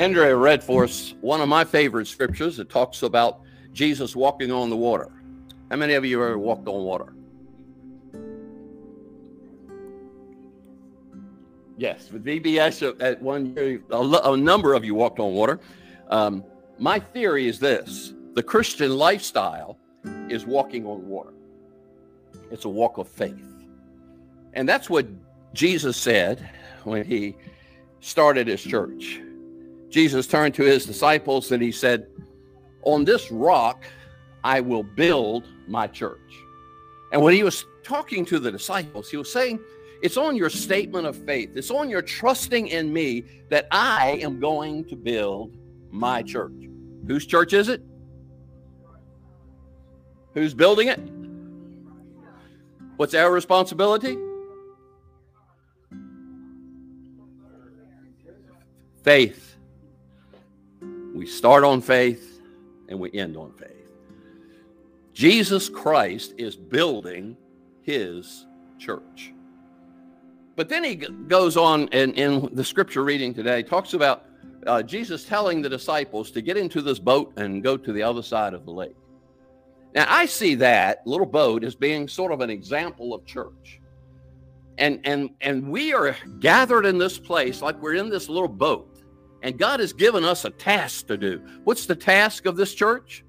Andrea 0.00 0.34
read 0.34 0.64
for 0.64 0.84
us 0.84 1.12
one 1.20 1.42
of 1.42 1.48
my 1.50 1.62
favorite 1.62 2.06
scriptures. 2.06 2.58
It 2.58 2.70
talks 2.70 3.02
about 3.02 3.42
Jesus 3.74 4.16
walking 4.16 4.50
on 4.50 4.70
the 4.70 4.76
water. 4.76 5.12
How 5.70 5.76
many 5.76 5.92
of 5.92 6.06
you 6.06 6.24
ever 6.24 6.38
walked 6.38 6.66
on 6.68 6.84
water? 6.84 7.12
Yes, 11.76 12.10
with 12.10 12.24
VBS 12.24 12.98
at 13.02 13.20
one 13.20 13.54
year, 13.54 13.82
a, 13.90 14.00
a 14.00 14.36
number 14.38 14.72
of 14.72 14.86
you 14.86 14.94
walked 14.94 15.20
on 15.20 15.34
water. 15.34 15.60
Um, 16.08 16.44
my 16.78 16.98
theory 16.98 17.46
is 17.46 17.58
this 17.58 18.14
the 18.32 18.42
Christian 18.42 18.96
lifestyle 18.96 19.76
is 20.30 20.46
walking 20.46 20.86
on 20.86 21.06
water, 21.06 21.34
it's 22.50 22.64
a 22.64 22.70
walk 22.70 22.96
of 22.96 23.06
faith. 23.06 23.66
And 24.54 24.66
that's 24.66 24.88
what 24.88 25.06
Jesus 25.52 25.98
said 25.98 26.48
when 26.84 27.04
he 27.04 27.36
started 28.00 28.46
his 28.46 28.62
church. 28.62 29.20
Jesus 29.90 30.26
turned 30.26 30.54
to 30.54 30.62
his 30.62 30.86
disciples 30.86 31.52
and 31.52 31.62
he 31.62 31.72
said, 31.72 32.06
On 32.82 33.04
this 33.04 33.30
rock 33.30 33.84
I 34.42 34.60
will 34.60 34.82
build 34.82 35.46
my 35.66 35.86
church. 35.86 36.18
And 37.12 37.20
when 37.22 37.34
he 37.34 37.42
was 37.42 37.64
talking 37.82 38.24
to 38.26 38.38
the 38.38 38.50
disciples, 38.50 39.10
he 39.10 39.16
was 39.16 39.30
saying, 39.30 39.58
it's 40.02 40.16
on 40.16 40.34
your 40.36 40.48
statement 40.48 41.06
of 41.06 41.16
faith. 41.26 41.50
It's 41.54 41.70
on 41.70 41.90
your 41.90 42.02
trusting 42.02 42.68
in 42.68 42.92
me 42.92 43.24
that 43.50 43.66
I 43.70 44.18
am 44.22 44.40
going 44.40 44.84
to 44.86 44.96
build 44.96 45.56
my 45.90 46.22
church. 46.22 46.68
Whose 47.06 47.26
church 47.26 47.52
is 47.52 47.68
it? 47.68 47.82
Who's 50.32 50.54
building 50.54 50.88
it? 50.88 51.00
What's 52.96 53.14
our 53.14 53.30
responsibility? 53.30 54.16
Faith. 59.02 59.49
We 61.20 61.26
start 61.26 61.64
on 61.64 61.82
faith 61.82 62.40
and 62.88 62.98
we 62.98 63.12
end 63.12 63.36
on 63.36 63.52
faith. 63.52 63.92
Jesus 65.12 65.68
Christ 65.68 66.32
is 66.38 66.56
building 66.56 67.36
his 67.82 68.46
church. 68.78 69.34
But 70.56 70.70
then 70.70 70.82
he 70.82 70.94
goes 70.94 71.58
on 71.58 71.88
in, 71.88 72.14
in 72.14 72.48
the 72.54 72.64
scripture 72.64 73.04
reading 73.04 73.34
today, 73.34 73.62
talks 73.62 73.92
about 73.92 74.24
uh, 74.66 74.82
Jesus 74.82 75.26
telling 75.26 75.60
the 75.60 75.68
disciples 75.68 76.30
to 76.30 76.40
get 76.40 76.56
into 76.56 76.80
this 76.80 76.98
boat 76.98 77.34
and 77.36 77.62
go 77.62 77.76
to 77.76 77.92
the 77.92 78.02
other 78.02 78.22
side 78.22 78.54
of 78.54 78.64
the 78.64 78.72
lake. 78.72 78.96
Now, 79.94 80.06
I 80.08 80.24
see 80.24 80.54
that 80.54 81.06
little 81.06 81.26
boat 81.26 81.64
as 81.64 81.74
being 81.74 82.08
sort 82.08 82.32
of 82.32 82.40
an 82.40 82.48
example 82.48 83.12
of 83.12 83.26
church. 83.26 83.78
And, 84.78 85.00
and, 85.04 85.28
and 85.42 85.68
we 85.68 85.92
are 85.92 86.16
gathered 86.38 86.86
in 86.86 86.96
this 86.96 87.18
place 87.18 87.60
like 87.60 87.78
we're 87.82 87.96
in 87.96 88.08
this 88.08 88.30
little 88.30 88.48
boat. 88.48 88.89
And 89.42 89.58
God 89.58 89.80
has 89.80 89.92
given 89.92 90.24
us 90.24 90.44
a 90.44 90.50
task 90.50 91.06
to 91.06 91.16
do. 91.16 91.40
What's 91.64 91.86
the 91.86 91.96
task 91.96 92.46
of 92.46 92.56
this 92.56 92.74
church? 92.74 93.24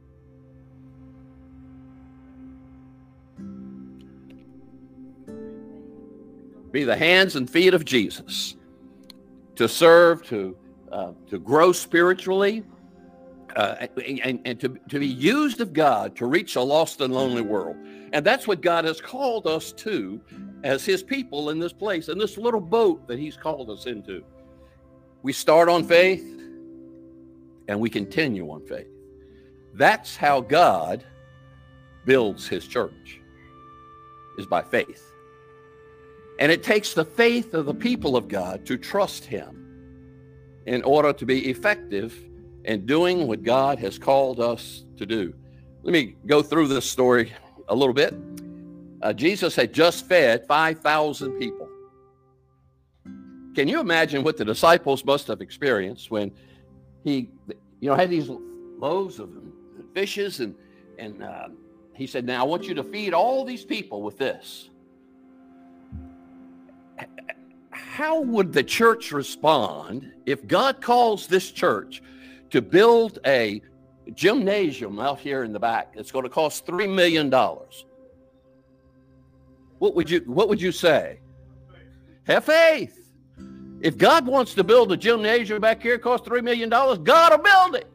be 6.72 6.84
the 6.84 6.96
hands 6.96 7.36
and 7.36 7.50
feet 7.50 7.74
of 7.74 7.86
Jesus, 7.86 8.56
to 9.56 9.68
serve, 9.68 10.24
to, 10.28 10.56
uh, 10.92 11.12
to 11.30 11.40
grow 11.40 11.72
spiritually, 11.72 12.64
uh, 13.56 13.88
and, 14.06 14.40
and 14.46 14.60
to, 14.60 14.78
to 14.90 15.00
be 15.00 15.08
used 15.08 15.60
of 15.60 15.74
God 15.74 16.16
to 16.16 16.26
reach 16.26 16.56
a 16.56 16.62
lost 16.62 17.02
and 17.02 17.14
lonely 17.14 17.42
world. 17.42 17.76
And 18.14 18.26
that's 18.26 18.48
what 18.48 18.62
God 18.62 18.86
has 18.86 19.02
called 19.02 19.46
us 19.46 19.74
to 19.74 20.22
as 20.64 20.86
his 20.86 21.04
people 21.04 21.50
in 21.50 21.60
this 21.60 21.74
place, 21.74 22.08
in 22.08 22.18
this 22.18 22.38
little 22.38 22.62
boat 22.62 23.06
that 23.08 23.20
he's 23.20 23.36
called 23.36 23.70
us 23.70 23.86
into. 23.86 24.24
We 25.24 25.34
start 25.34 25.70
on 25.70 25.84
faith 25.84 26.26
and 27.68 27.80
we 27.80 27.90
continue 27.90 28.50
on 28.52 28.66
faith. 28.66 28.88
That's 29.74 30.16
how 30.16 30.42
God 30.42 31.04
builds 32.06 32.48
his 32.48 32.68
church, 32.68 33.22
is 34.38 34.46
by 34.46 34.62
faith. 34.62 35.12
And 36.42 36.52
it 36.52 36.64
takes 36.64 36.96
the 36.96 37.06
faith 37.06 37.54
of 37.54 37.68
the 37.68 37.74
people 37.74 38.18
of 38.18 38.28
God 38.28 38.66
to 38.66 38.76
trust 38.76 39.26
Him 39.26 39.62
in 40.66 40.82
order 40.82 41.14
to 41.14 41.24
be 41.24 41.52
effective 41.52 42.18
in 42.66 42.88
doing 42.88 43.28
what 43.28 43.44
God 43.44 43.78
has 43.78 44.00
called 44.00 44.40
us 44.40 44.84
to 44.98 45.06
do. 45.06 45.36
Let 45.84 45.94
me 45.94 46.16
go 46.26 46.42
through 46.42 46.68
this 46.68 46.90
story 46.90 47.32
a 47.68 47.76
little 47.76 47.94
bit. 47.94 48.16
Uh, 49.04 49.14
Jesus 49.14 49.56
had 49.56 49.72
just 49.72 50.08
fed 50.08 50.48
5,000 50.48 51.32
people. 51.38 51.61
Can 53.56 53.68
you 53.68 53.80
imagine 53.80 54.24
what 54.24 54.38
the 54.38 54.46
disciples 54.46 55.04
must 55.04 55.28
have 55.28 55.42
experienced 55.42 56.10
when 56.10 56.32
he, 57.04 57.30
you 57.80 57.90
know, 57.90 57.96
had 57.96 58.10
these 58.10 58.30
loaves 58.30 59.20
of 59.20 59.30
fishes 59.94 60.40
and 60.40 60.56
and 60.98 61.24
uh, 61.24 61.48
he 61.94 62.08
said, 62.08 62.26
"Now 62.26 62.42
I 62.42 62.44
want 62.46 62.64
you 62.64 62.74
to 62.76 62.84
feed 62.84 63.14
all 63.14 63.44
these 63.44 63.66
people 63.66 64.02
with 64.02 64.18
this." 64.18 64.70
how 67.72 68.22
would 68.22 68.54
the 68.54 68.64
church 68.64 69.12
respond 69.12 70.12
if 70.26 70.48
God 70.48 70.82
calls 70.82 71.28
this 71.28 71.52
church 71.52 72.02
to 72.50 72.62
build 72.62 73.20
a 73.26 73.62
gymnasium 74.14 75.00
out 75.00 75.20
here 75.20 75.44
in 75.44 75.52
the 75.52 75.60
back? 75.60 75.94
It's 75.96 76.12
going 76.12 76.24
to 76.24 76.30
cost 76.30 76.66
three 76.66 76.88
million 76.88 77.30
dollars. 77.30 77.86
What 79.80 79.96
would 79.96 80.10
you 80.10 80.22
What 80.26 80.48
would 80.48 80.62
you 80.62 80.72
say? 80.72 81.20
Have 82.24 82.46
faith. 82.46 83.01
If 83.82 83.98
God 83.98 84.28
wants 84.28 84.54
to 84.56 84.64
build 84.64 84.92
a 84.92 84.98
gymnasium 84.98 85.60
back 85.60 85.82
here, 85.82 85.98
costs 85.98 86.28
three 86.28 86.42
million 86.42 86.70
dollars. 86.70 87.00
God 87.00 87.32
will 87.32 87.44
build 87.44 87.76
it. 87.76 87.92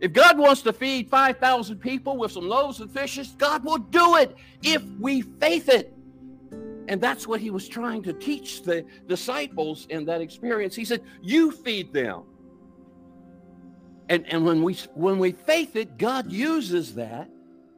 If 0.00 0.12
God 0.12 0.36
wants 0.36 0.62
to 0.62 0.72
feed 0.72 1.08
5,000 1.08 1.78
people 1.78 2.16
with 2.16 2.32
some 2.32 2.48
loaves 2.48 2.80
and 2.80 2.90
fishes, 2.90 3.36
God 3.38 3.64
will 3.64 3.78
do 3.78 4.16
it 4.16 4.34
if 4.62 4.82
we 4.98 5.22
faith 5.22 5.68
it. 5.68 5.94
And 6.88 7.00
that's 7.00 7.28
what 7.28 7.40
he 7.40 7.50
was 7.50 7.68
trying 7.68 8.02
to 8.02 8.12
teach 8.12 8.62
the 8.62 8.84
disciples 9.06 9.86
in 9.90 10.04
that 10.06 10.20
experience. 10.20 10.74
He 10.74 10.84
said, 10.84 11.02
You 11.22 11.52
feed 11.52 11.92
them. 11.92 12.22
And, 14.08 14.26
and 14.26 14.44
when 14.44 14.62
we 14.62 14.74
when 14.94 15.18
we 15.18 15.32
faith 15.32 15.76
it, 15.76 15.96
God 15.98 16.30
uses 16.32 16.94
that 16.96 17.30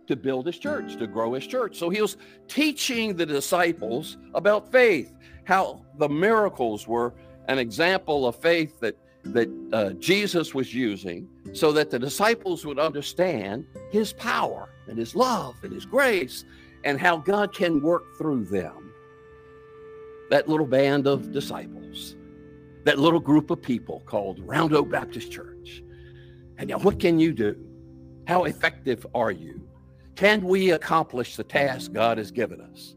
to 0.07 0.17
build 0.17 0.47
his 0.47 0.59
church, 0.59 0.97
to 0.97 1.07
grow 1.07 1.35
his 1.35 1.47
church. 1.47 1.77
So 1.77 1.91
he 1.91 2.01
was 2.01 2.17
teaching 2.49 3.17
the 3.17 3.27
disciples 3.27 4.17
about 4.35 4.71
faith, 4.73 5.15
how 5.45 5.85
the 5.99 6.09
miracles 6.09 6.89
were 6.89 7.15
an 7.49 7.59
example 7.59 8.27
of 8.27 8.37
faith 8.37 8.81
that 8.81 8.97
that 9.25 9.49
uh, 9.73 9.91
Jesus 9.95 10.55
was 10.55 10.75
using 10.75 11.27
so 11.55 11.73
that 11.73 11.91
the 11.91 11.99
disciples 11.99 12.67
would 12.67 12.79
understand 12.79 13.67
his 13.91 14.13
power 14.13 14.69
and 14.87 14.99
his 14.99 15.15
love 15.15 15.55
and 15.63 15.73
his 15.73 15.87
grace 15.87 16.45
and 16.85 17.01
how 17.01 17.17
God 17.17 17.55
can 17.55 17.81
work 17.81 18.19
through 18.19 18.45
them 18.45 18.85
that 20.31 20.49
little 20.49 20.67
band 20.67 21.07
of 21.07 21.33
disciples, 21.33 22.17
that 22.85 22.99
little 22.99 23.21
group 23.21 23.51
of 23.51 23.61
people 23.63 24.03
called 24.07 24.41
Round 24.41 24.73
Oak 24.73 24.91
Baptist 24.91 25.31
Church. 25.31 25.83
And 26.59 26.69
now, 26.69 26.79
what 26.79 26.99
can 26.99 27.19
you 27.19 27.33
do? 27.33 27.57
How 28.27 28.45
effective 28.45 29.07
are 29.15 29.31
you? 29.31 29.69
Can 30.17 30.43
we 30.43 30.71
accomplish 30.71 31.37
the 31.37 31.45
task 31.45 31.93
God 31.93 32.19
has 32.19 32.31
given 32.31 32.61
us? 32.61 32.95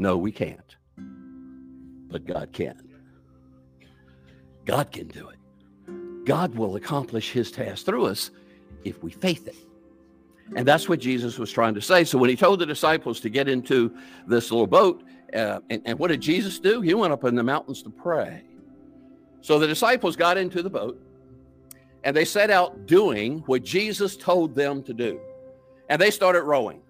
No, 0.00 0.16
we 0.16 0.32
can't. 0.32 0.76
But 0.96 2.24
God 2.24 2.54
can. 2.54 2.88
God 4.64 4.90
can 4.92 5.08
do 5.08 5.28
it. 5.28 5.36
God 6.24 6.54
will 6.54 6.76
accomplish 6.76 7.32
his 7.32 7.52
task 7.52 7.84
through 7.84 8.06
us 8.06 8.30
if 8.82 9.02
we 9.02 9.10
faith 9.10 9.46
it. 9.46 9.56
And 10.56 10.66
that's 10.66 10.88
what 10.88 11.00
Jesus 11.00 11.38
was 11.38 11.52
trying 11.52 11.74
to 11.74 11.82
say. 11.82 12.04
So 12.04 12.16
when 12.16 12.30
he 12.30 12.34
told 12.34 12.60
the 12.60 12.66
disciples 12.66 13.20
to 13.20 13.28
get 13.28 13.46
into 13.46 13.94
this 14.26 14.50
little 14.50 14.66
boat, 14.66 15.04
uh, 15.34 15.60
and, 15.68 15.82
and 15.84 15.98
what 15.98 16.08
did 16.08 16.22
Jesus 16.22 16.58
do? 16.58 16.80
He 16.80 16.94
went 16.94 17.12
up 17.12 17.24
in 17.24 17.34
the 17.34 17.42
mountains 17.42 17.82
to 17.82 17.90
pray. 17.90 18.42
So 19.42 19.58
the 19.58 19.66
disciples 19.66 20.16
got 20.16 20.38
into 20.38 20.62
the 20.62 20.70
boat 20.70 20.98
and 22.04 22.16
they 22.16 22.24
set 22.24 22.48
out 22.48 22.86
doing 22.86 23.40
what 23.40 23.64
Jesus 23.64 24.16
told 24.16 24.54
them 24.54 24.82
to 24.84 24.94
do. 24.94 25.20
And 25.90 26.00
they 26.00 26.10
started 26.10 26.44
rowing. 26.44 26.80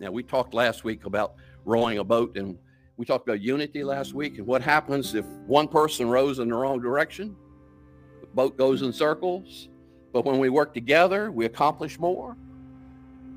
Now, 0.00 0.10
we 0.10 0.24
talked 0.24 0.52
last 0.52 0.82
week 0.82 1.04
about 1.04 1.34
rowing 1.64 1.98
a 1.98 2.04
boat, 2.04 2.36
and 2.36 2.58
we 2.96 3.06
talked 3.06 3.26
about 3.26 3.40
unity 3.40 3.82
last 3.82 4.12
week 4.12 4.38
and 4.38 4.46
what 4.46 4.62
happens 4.62 5.14
if 5.14 5.24
one 5.46 5.68
person 5.68 6.08
rows 6.08 6.38
in 6.38 6.48
the 6.48 6.54
wrong 6.54 6.80
direction. 6.80 7.34
The 8.20 8.26
boat 8.26 8.56
goes 8.56 8.82
in 8.82 8.92
circles. 8.92 9.68
But 10.12 10.24
when 10.24 10.38
we 10.38 10.48
work 10.48 10.74
together, 10.74 11.30
we 11.30 11.46
accomplish 11.46 11.98
more. 11.98 12.36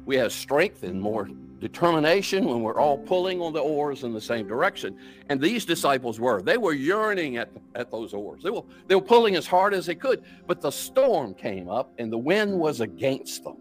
We 0.06 0.18
have 0.18 0.34
strength 0.34 0.84
and 0.84 1.00
more 1.00 1.30
determination 1.60 2.44
when 2.46 2.62
we're 2.62 2.80
all 2.80 2.98
pulling 2.98 3.40
on 3.40 3.54
the 3.54 3.62
oars 3.62 4.04
in 4.04 4.12
the 4.12 4.20
same 4.20 4.48
direction. 4.48 4.98
And 5.30 5.40
these 5.40 5.66
disciples 5.66 6.20
were. 6.20 6.42
They 6.42 6.58
were 6.58 6.74
yearning 6.74 7.38
at, 7.38 7.50
at 7.76 7.90
those 7.90 8.14
oars. 8.14 8.44
They 8.44 8.50
were, 8.50 8.64
they 8.88 8.96
were 8.96 9.02
pulling 9.02 9.36
as 9.36 9.48
hard 9.48 9.74
as 9.74 9.86
they 9.86 9.96
could. 9.96 10.24
But 10.46 10.60
the 10.60 10.72
storm 10.72 11.34
came 11.34 11.70
up 11.70 11.94
and 12.00 12.12
the 12.12 12.18
wind 12.18 12.60
was 12.60 12.82
against 12.82 13.46
them. 13.46 13.58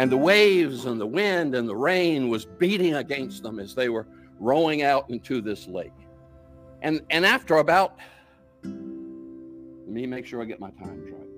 And 0.00 0.10
the 0.10 0.16
waves 0.16 0.86
and 0.86 0.98
the 0.98 1.06
wind 1.06 1.54
and 1.54 1.68
the 1.68 1.76
rain 1.76 2.30
was 2.30 2.46
beating 2.46 2.94
against 2.94 3.42
them 3.42 3.58
as 3.58 3.74
they 3.74 3.90
were 3.90 4.06
rowing 4.38 4.82
out 4.82 5.10
into 5.10 5.42
this 5.42 5.68
lake. 5.68 5.92
And, 6.80 7.02
and 7.10 7.26
after 7.26 7.56
about 7.56 7.98
let 8.62 8.72
me 8.72 10.06
make 10.06 10.24
sure 10.24 10.40
I 10.40 10.46
get 10.46 10.58
my 10.58 10.70
times 10.70 11.10
right. 11.10 11.28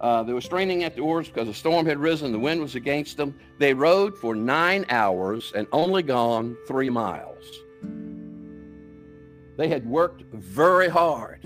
Uh, 0.00 0.24
they 0.24 0.32
were 0.32 0.40
straining 0.40 0.82
at 0.82 0.96
the 0.96 1.02
oars 1.02 1.28
because 1.28 1.46
a 1.46 1.54
storm 1.54 1.86
had 1.86 1.98
risen. 1.98 2.32
The 2.32 2.38
wind 2.40 2.60
was 2.60 2.74
against 2.74 3.16
them. 3.16 3.38
They 3.60 3.74
rowed 3.74 4.18
for 4.18 4.34
nine 4.34 4.84
hours 4.88 5.52
and 5.54 5.68
only 5.70 6.02
gone 6.02 6.56
three 6.66 6.90
miles. 6.90 7.44
They 9.56 9.68
had 9.68 9.86
worked 9.86 10.24
very 10.32 10.88
hard, 10.88 11.42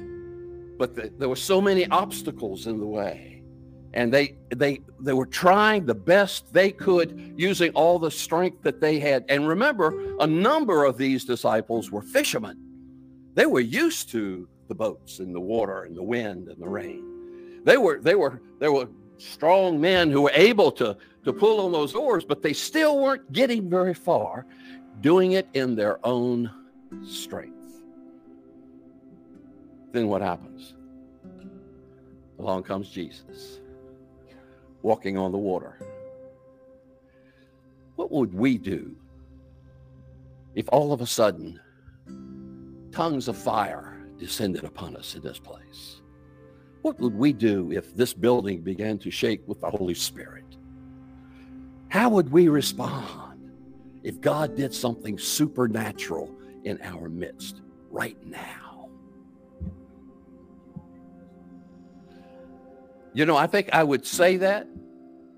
but 0.79 0.95
the, 0.95 1.13
there 1.19 1.29
were 1.29 1.37
so 1.37 1.61
many 1.61 1.87
obstacles 1.89 2.69
in 2.69 2.81
the 2.81 2.87
way. 2.87 3.34
And 3.95 4.13
they, 4.13 4.35
they, 4.55 4.81
they 5.01 5.13
were 5.13 5.27
trying 5.27 5.87
the 5.87 5.95
best 5.95 6.53
they 6.53 6.71
could 6.71 7.35
using 7.37 7.71
all 7.73 7.99
the 7.99 8.11
strength 8.11 8.63
that 8.63 8.81
they 8.81 8.99
had. 8.99 9.25
And 9.29 9.49
remember, 9.49 10.17
a 10.19 10.27
number 10.27 10.85
of 10.85 10.99
these 10.99 11.25
disciples 11.25 11.91
were 11.91 12.03
fishermen. 12.03 12.59
They 13.35 13.47
were 13.47 13.61
used 13.61 14.11
to 14.11 14.49
the 14.69 14.75
boats 14.75 15.21
and 15.21 15.35
the 15.35 15.41
water 15.41 15.85
and 15.85 15.97
the 15.97 16.03
wind 16.03 16.49
and 16.49 16.61
the 16.61 16.69
rain. 16.69 17.63
They 17.65 17.77
were 17.77 18.01
they 18.01 18.15
were 18.15 18.41
they 18.59 18.69
were 18.69 18.89
strong 19.19 19.81
men 19.81 20.11
who 20.11 20.23
were 20.23 20.33
able 20.35 20.71
to 20.73 20.97
to 21.25 21.33
pull 21.33 21.65
on 21.65 21.73
those 21.73 21.95
oars, 21.95 22.25
but 22.25 22.43
they 22.43 22.53
still 22.53 22.99
weren't 22.99 23.33
getting 23.33 23.71
very 23.71 23.95
far, 23.95 24.45
doing 25.01 25.33
it 25.33 25.49
in 25.55 25.75
their 25.75 26.05
own 26.05 26.51
strength. 27.07 27.83
Then 29.93 30.09
what 30.09 30.21
happens? 30.21 30.75
Along 32.39 32.63
comes 32.63 32.91
Jesus, 32.91 33.61
walking 34.85 35.17
on 35.17 35.33
the 35.33 35.39
water. 35.39 35.79
What 37.97 38.13
would 38.13 38.35
we 38.35 38.59
do 38.59 38.95
if 40.55 40.69
all 40.69 40.93
of 40.93 41.01
a 41.01 41.07
sudden 41.07 41.59
tongues 42.93 43.27
of 43.27 43.37
fire 43.37 44.07
descended 44.19 44.63
upon 44.63 44.95
us 44.95 45.15
in 45.15 45.23
this 45.23 45.39
place? 45.39 46.03
What 46.83 47.01
would 47.01 47.15
we 47.15 47.33
do 47.33 47.73
if 47.73 47.97
this 47.97 48.13
building 48.13 48.61
began 48.61 48.99
to 48.99 49.11
shake 49.11 49.41
with 49.49 49.63
the 49.63 49.71
Holy 49.71 49.95
Spirit? 49.95 50.45
How 51.89 52.11
would 52.11 52.31
we 52.31 52.49
respond 52.49 53.51
if 54.03 54.21
God 54.21 54.55
did 54.55 54.75
something 54.75 55.19
supernatural 55.19 56.31
in 56.65 56.79
our 56.83 57.09
midst 57.09 57.63
right 57.91 58.19
now? 58.27 58.74
You 63.15 63.25
know, 63.25 63.37
I 63.37 63.47
think 63.47 63.71
I 63.73 63.83
would 63.83 64.05
say 64.05 64.37
that, 64.39 64.67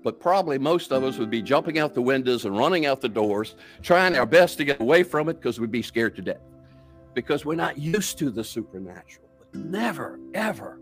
but 0.03 0.19
probably 0.19 0.57
most 0.57 0.91
of 0.91 1.03
us 1.03 1.17
would 1.17 1.29
be 1.29 1.41
jumping 1.41 1.79
out 1.79 1.93
the 1.93 2.01
windows 2.01 2.45
and 2.45 2.57
running 2.57 2.85
out 2.85 3.01
the 3.01 3.09
doors, 3.09 3.55
trying 3.81 4.17
our 4.17 4.25
best 4.25 4.57
to 4.57 4.65
get 4.65 4.81
away 4.81 5.03
from 5.03 5.29
it 5.29 5.35
because 5.35 5.59
we'd 5.59 5.71
be 5.71 5.81
scared 5.81 6.15
to 6.15 6.21
death 6.21 6.41
because 7.17 7.43
we're 7.43 7.55
not 7.55 7.79
used 7.79 8.19
to 8.19 8.29
the 8.29 8.43
supernatural. 8.43 9.27
But 9.39 9.59
never, 9.59 10.19
ever 10.35 10.79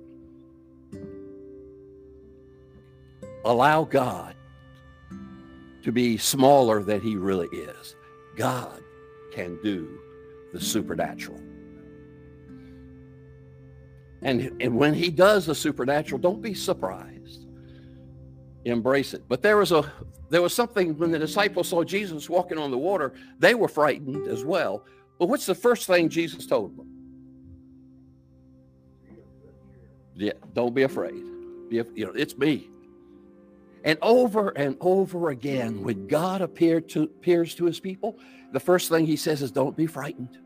allow 3.46 3.86
God 3.86 4.36
to 5.84 5.92
be 5.94 6.18
smaller 6.18 6.84
than 6.84 7.00
he 7.00 7.16
really 7.16 7.48
is. 7.48 7.96
God 8.36 8.82
can 9.32 9.58
do 9.64 9.98
the 10.52 10.60
supernatural. 10.60 11.40
And, 14.26 14.60
and 14.60 14.76
when 14.76 14.96
he 14.96 15.12
does 15.12 15.46
the 15.46 15.54
supernatural, 15.54 16.20
don't 16.20 16.42
be 16.42 16.56
surprised. 16.56 17.46
Embrace 18.66 19.14
it. 19.14 19.22
But 19.28 19.44
there 19.44 19.56
was 19.56 19.72
a 19.72 19.90
there 20.30 20.42
was 20.42 20.52
something 20.52 20.98
when 20.98 21.12
the 21.12 21.20
disciples 21.20 21.70
saw 21.70 21.84
Jesus 21.84 22.28
walking 22.28 22.58
on 22.58 22.72
the 22.72 22.78
water, 22.78 23.14
they 23.38 23.54
were 23.54 23.68
frightened 23.68 24.28
as 24.28 24.44
well. 24.44 24.84
But 25.20 25.28
what's 25.28 25.46
the 25.46 25.54
first 25.54 25.86
thing 25.86 26.10
Jesus 26.10 26.48
told 26.48 26.76
them? 26.76 26.90
Yeah, 30.16 30.34
don't 30.54 30.74
be 30.74 30.82
afraid. 30.82 31.24
Be, 31.70 31.84
you 31.94 32.08
know, 32.08 32.14
it's 32.16 32.36
me. 32.36 32.68
And 33.84 34.00
over 34.02 34.50
and 34.50 34.76
over 34.82 35.30
again, 35.30 35.84
when 35.84 36.08
God 36.08 36.40
to, 36.40 37.04
appears 37.04 37.54
to 37.56 37.66
his 37.66 37.80
people, 37.80 38.18
the 38.52 38.60
first 38.60 38.90
thing 38.90 39.06
he 39.06 39.18
says 39.18 39.44
is, 39.44 39.52
Don't 39.52 39.78
be 39.78 39.86
frightened. 39.86 40.40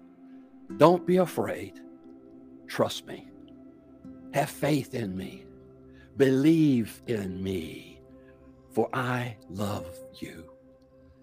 Don't 0.75 1.07
be 1.07 1.15
afraid. 1.15 1.79
Trust 2.67 3.07
me. 3.07 3.29
Have 4.33 4.49
faith 4.49 4.93
in 4.93 5.15
me. 5.15 5.45
Believe 6.17 7.01
in 7.07 7.41
me, 7.41 8.01
for 8.71 8.89
I 8.93 9.37
love 9.49 9.87
you. 10.15 10.51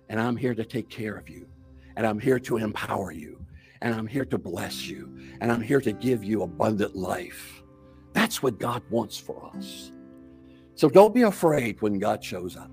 And 0.08 0.20
I'm 0.20 0.37
here 0.37 0.55
to 0.55 0.64
take 0.64 0.88
care 0.88 1.17
of 1.17 1.29
you. 1.29 1.47
And 1.97 2.06
I'm 2.06 2.19
here 2.19 2.38
to 2.41 2.56
empower 2.56 3.12
you. 3.12 3.44
And 3.82 3.94
I'm 3.94 4.06
here 4.06 4.25
to 4.25 4.38
bless 4.38 4.87
you. 4.87 5.17
And 5.41 5.53
I'm 5.53 5.61
here 5.61 5.81
to 5.81 5.93
give 5.93 6.25
you 6.25 6.43
abundant 6.43 6.97
life. 6.97 7.62
That's 8.12 8.43
what 8.43 8.58
God 8.58 8.82
wants 8.91 9.19
for 9.19 9.50
us. 9.55 9.93
So 10.75 10.88
don't 10.88 11.14
be 11.14 11.23
afraid 11.23 11.81
when 11.82 11.99
God 11.99 12.25
shows 12.25 12.56
up. 12.56 12.70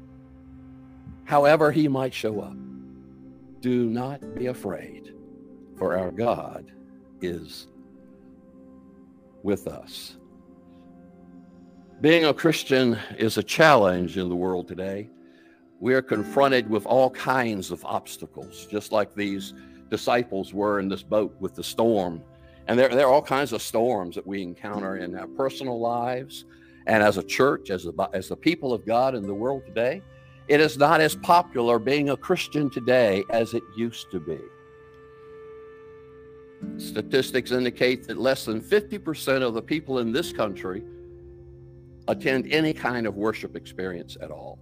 However, 1.26 1.72
he 1.72 1.88
might 1.88 2.14
show 2.14 2.42
up. 2.42 2.56
Do 3.62 3.90
not 3.90 4.36
be 4.36 4.48
afraid, 4.48 5.14
for 5.78 5.98
our 5.98 6.12
God 6.12 6.72
is 7.22 7.68
with 9.42 9.68
us. 9.68 10.18
Being 12.04 12.26
a 12.26 12.34
Christian 12.34 13.00
is 13.18 13.38
a 13.38 13.44
challenge 13.44 14.18
in 14.18 14.28
the 14.28 14.36
world 14.36 14.68
today. 14.68 15.10
We 15.80 15.94
are 15.94 16.02
confronted 16.02 16.70
with 16.70 16.86
all 16.86 17.10
kinds 17.10 17.72
of 17.72 17.86
obstacles, 17.86 18.68
just 18.70 18.92
like 18.92 19.16
these 19.16 19.54
disciples 19.90 20.54
were 20.54 20.82
in 20.82 20.90
this 20.90 21.02
boat 21.02 21.34
with 21.40 21.56
the 21.56 21.64
storm. 21.64 22.22
And 22.68 22.78
there, 22.78 22.90
there 22.90 23.08
are 23.08 23.14
all 23.14 23.22
kinds 23.22 23.54
of 23.54 23.62
storms 23.62 24.16
that 24.16 24.28
we 24.28 24.42
encounter 24.42 24.98
in 24.98 25.16
our 25.16 25.28
personal 25.28 25.80
lives, 25.80 26.44
and 26.88 27.02
as 27.02 27.16
a 27.16 27.24
church, 27.24 27.70
as 27.70 27.86
a, 27.86 27.94
as 28.12 28.28
the 28.28 28.36
people 28.36 28.74
of 28.74 28.86
God 28.86 29.16
in 29.16 29.24
the 29.26 29.34
world 29.34 29.66
today, 29.66 30.02
it 30.50 30.60
is 30.60 30.78
not 30.78 31.00
as 31.00 31.16
popular 31.16 31.80
being 31.80 32.10
a 32.10 32.18
Christian 32.18 32.70
today 32.70 33.24
as 33.30 33.54
it 33.54 33.64
used 33.78 34.12
to 34.12 34.20
be. 34.20 34.40
Statistics 36.76 37.52
indicate 37.52 38.06
that 38.08 38.18
less 38.18 38.44
than 38.44 38.60
50% 38.60 39.42
of 39.42 39.54
the 39.54 39.62
people 39.62 40.00
in 40.00 40.12
this 40.12 40.34
country 40.34 40.84
attend 42.08 42.52
any 42.52 42.74
kind 42.74 43.08
of 43.08 43.16
worship 43.16 43.56
experience 43.56 44.18
at 44.22 44.32
all. 44.32 44.60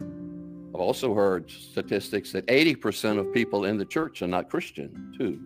I've 0.00 0.80
also 0.80 1.14
heard 1.14 1.50
statistics 1.50 2.32
that 2.32 2.46
80% 2.46 3.18
of 3.18 3.32
people 3.32 3.64
in 3.64 3.78
the 3.78 3.84
church 3.84 4.22
are 4.22 4.28
not 4.28 4.48
Christian, 4.48 5.14
too. 5.18 5.40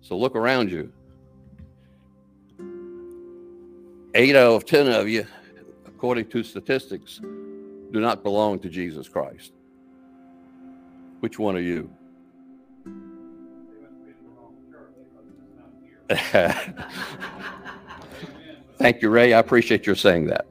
So 0.00 0.16
look 0.16 0.36
around 0.36 0.70
you 0.70 0.92
eight 4.14 4.36
out 4.36 4.52
of 4.52 4.64
10 4.66 4.88
of 4.88 5.08
you, 5.08 5.26
according 5.86 6.28
to 6.28 6.42
statistics, 6.42 7.18
do 7.18 8.00
not 8.00 8.22
belong 8.22 8.58
to 8.60 8.68
Jesus 8.68 9.08
Christ. 9.08 9.52
Which 11.20 11.38
one 11.38 11.56
are 11.56 11.60
you? 11.60 11.90
Thank 18.82 19.02
you, 19.02 19.10
Ray. 19.10 19.32
I 19.32 19.38
appreciate 19.38 19.86
your 19.86 19.94
saying 19.94 20.26
that. 20.26 20.46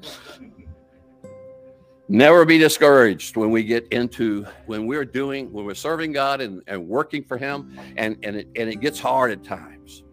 Never 2.07 2.45
be 2.45 2.57
discouraged 2.57 3.37
when 3.37 3.51
we 3.51 3.63
get 3.63 3.87
into 3.89 4.45
when 4.65 4.85
we're 4.85 5.05
doing 5.05 5.51
when 5.51 5.65
we're 5.65 5.75
serving 5.75 6.11
God 6.11 6.41
and, 6.41 6.61
and 6.67 6.87
working 6.87 7.23
for 7.23 7.37
Him, 7.37 7.77
and 7.95 8.17
and 8.23 8.35
it, 8.37 8.47
and 8.55 8.69
it 8.69 8.81
gets 8.81 8.99
hard 8.99 9.31
at 9.31 9.43
times. 9.43 10.03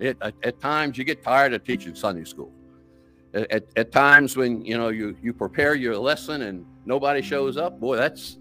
It, 0.00 0.16
at, 0.20 0.34
at 0.42 0.60
times 0.60 0.98
you 0.98 1.04
get 1.04 1.22
tired 1.22 1.52
of 1.52 1.64
teaching 1.64 1.94
Sunday 1.94 2.24
school 2.24 2.52
at, 3.34 3.64
at 3.76 3.92
times 3.92 4.36
when 4.36 4.64
you 4.64 4.76
know 4.76 4.88
you 4.88 5.16
you 5.22 5.32
prepare 5.32 5.74
your 5.74 5.96
lesson 5.96 6.42
and 6.42 6.64
nobody 6.84 7.20
shows 7.20 7.56
up 7.56 7.78
boy 7.78 7.96
that's 7.96 8.38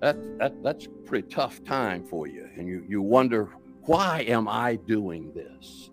that, 0.00 0.16
that 0.38 0.62
that's 0.62 0.88
pretty 1.04 1.28
tough 1.28 1.62
time 1.64 2.04
for 2.04 2.26
you 2.26 2.48
and 2.56 2.66
you 2.68 2.84
you 2.88 3.02
wonder 3.02 3.50
why 3.82 4.22
am 4.22 4.48
i 4.48 4.76
doing 4.76 5.32
this 5.34 5.89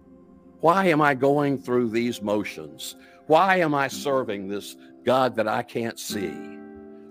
why 0.68 0.88
am 0.88 1.02
i 1.02 1.14
going 1.14 1.58
through 1.58 1.90
these 1.90 2.22
motions? 2.22 2.98
Why 3.28 3.60
am 3.60 3.74
i 3.74 3.88
serving 3.88 4.50
this 4.50 4.76
god 5.06 5.34
that 5.38 5.48
i 5.48 5.64
can't 5.64 5.98
see? 5.98 6.34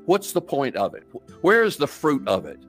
What's 0.05 0.33
the 0.33 0.43
point 0.43 0.77
of 0.77 0.95
it? 0.95 1.05
Where's 1.41 1.79
the 1.79 1.87
fruit 1.87 2.29
of 2.29 2.45
it? 2.45 2.61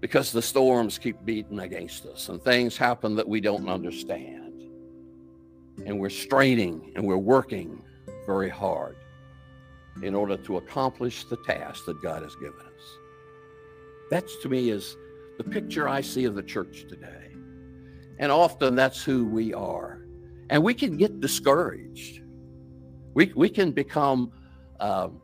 Because 0.00 0.32
the 0.32 0.42
storms 0.42 0.98
keep 0.98 1.24
beating 1.24 1.60
against 1.60 2.04
us 2.04 2.30
and 2.30 2.42
things 2.42 2.76
happen 2.76 3.14
that 3.14 3.28
we 3.28 3.40
don't 3.40 3.68
understand. 3.68 4.60
And 5.86 6.00
we're 6.00 6.10
straining 6.10 6.90
and 6.96 7.06
we're 7.06 7.16
working 7.16 7.80
very 8.26 8.50
hard 8.50 8.96
in 10.02 10.16
order 10.16 10.36
to 10.36 10.56
accomplish 10.56 11.26
the 11.26 11.38
task 11.46 11.84
that 11.84 12.02
God 12.02 12.24
has 12.24 12.34
given 12.34 12.58
us. 12.58 12.98
That's 14.10 14.36
to 14.38 14.48
me 14.48 14.70
is 14.70 14.96
the 15.38 15.44
picture 15.44 15.88
I 15.88 16.00
see 16.00 16.24
of 16.24 16.34
the 16.34 16.42
church 16.42 16.86
today. 16.88 17.23
And 18.18 18.30
often 18.30 18.74
that's 18.74 19.02
who 19.02 19.26
we 19.26 19.52
are. 19.54 20.06
And 20.50 20.62
we 20.62 20.74
can 20.74 20.96
get 20.96 21.20
discouraged. 21.20 22.22
We, 23.14 23.32
we 23.34 23.48
can 23.48 23.72
become 23.72 24.32
um, 24.80 25.20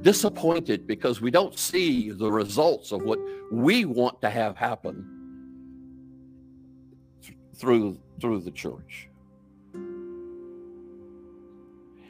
disappointed 0.00 0.86
because 0.86 1.20
we 1.20 1.30
don't 1.30 1.58
see 1.58 2.10
the 2.10 2.30
results 2.30 2.92
of 2.92 3.02
what 3.02 3.18
we 3.50 3.84
want 3.84 4.20
to 4.22 4.30
have 4.30 4.56
happen 4.56 5.10
through 7.54 7.98
through 8.20 8.40
the 8.40 8.50
church. 8.50 9.08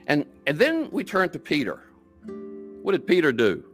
And 0.07 0.27
and 0.47 0.59
then 0.59 0.89
we 0.91 1.05
turn 1.05 1.31
to 1.31 1.39
Peter. 1.39 1.81
What 2.83 2.93
did 2.93 3.07
Peter 3.07 3.33
do? 3.33 3.65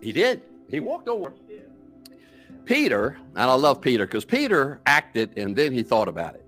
He 0.00 0.12
did. 0.12 0.42
He 0.68 0.80
walked 0.80 1.08
over. 1.08 1.32
Peter, 2.64 3.16
and 3.34 3.50
I 3.50 3.54
love 3.54 3.80
Peter 3.80 4.06
because 4.06 4.26
Peter 4.26 4.80
acted 4.84 5.38
and 5.38 5.56
then 5.56 5.72
he 5.72 5.82
thought 5.82 6.08
about 6.08 6.34
it. 6.34 6.44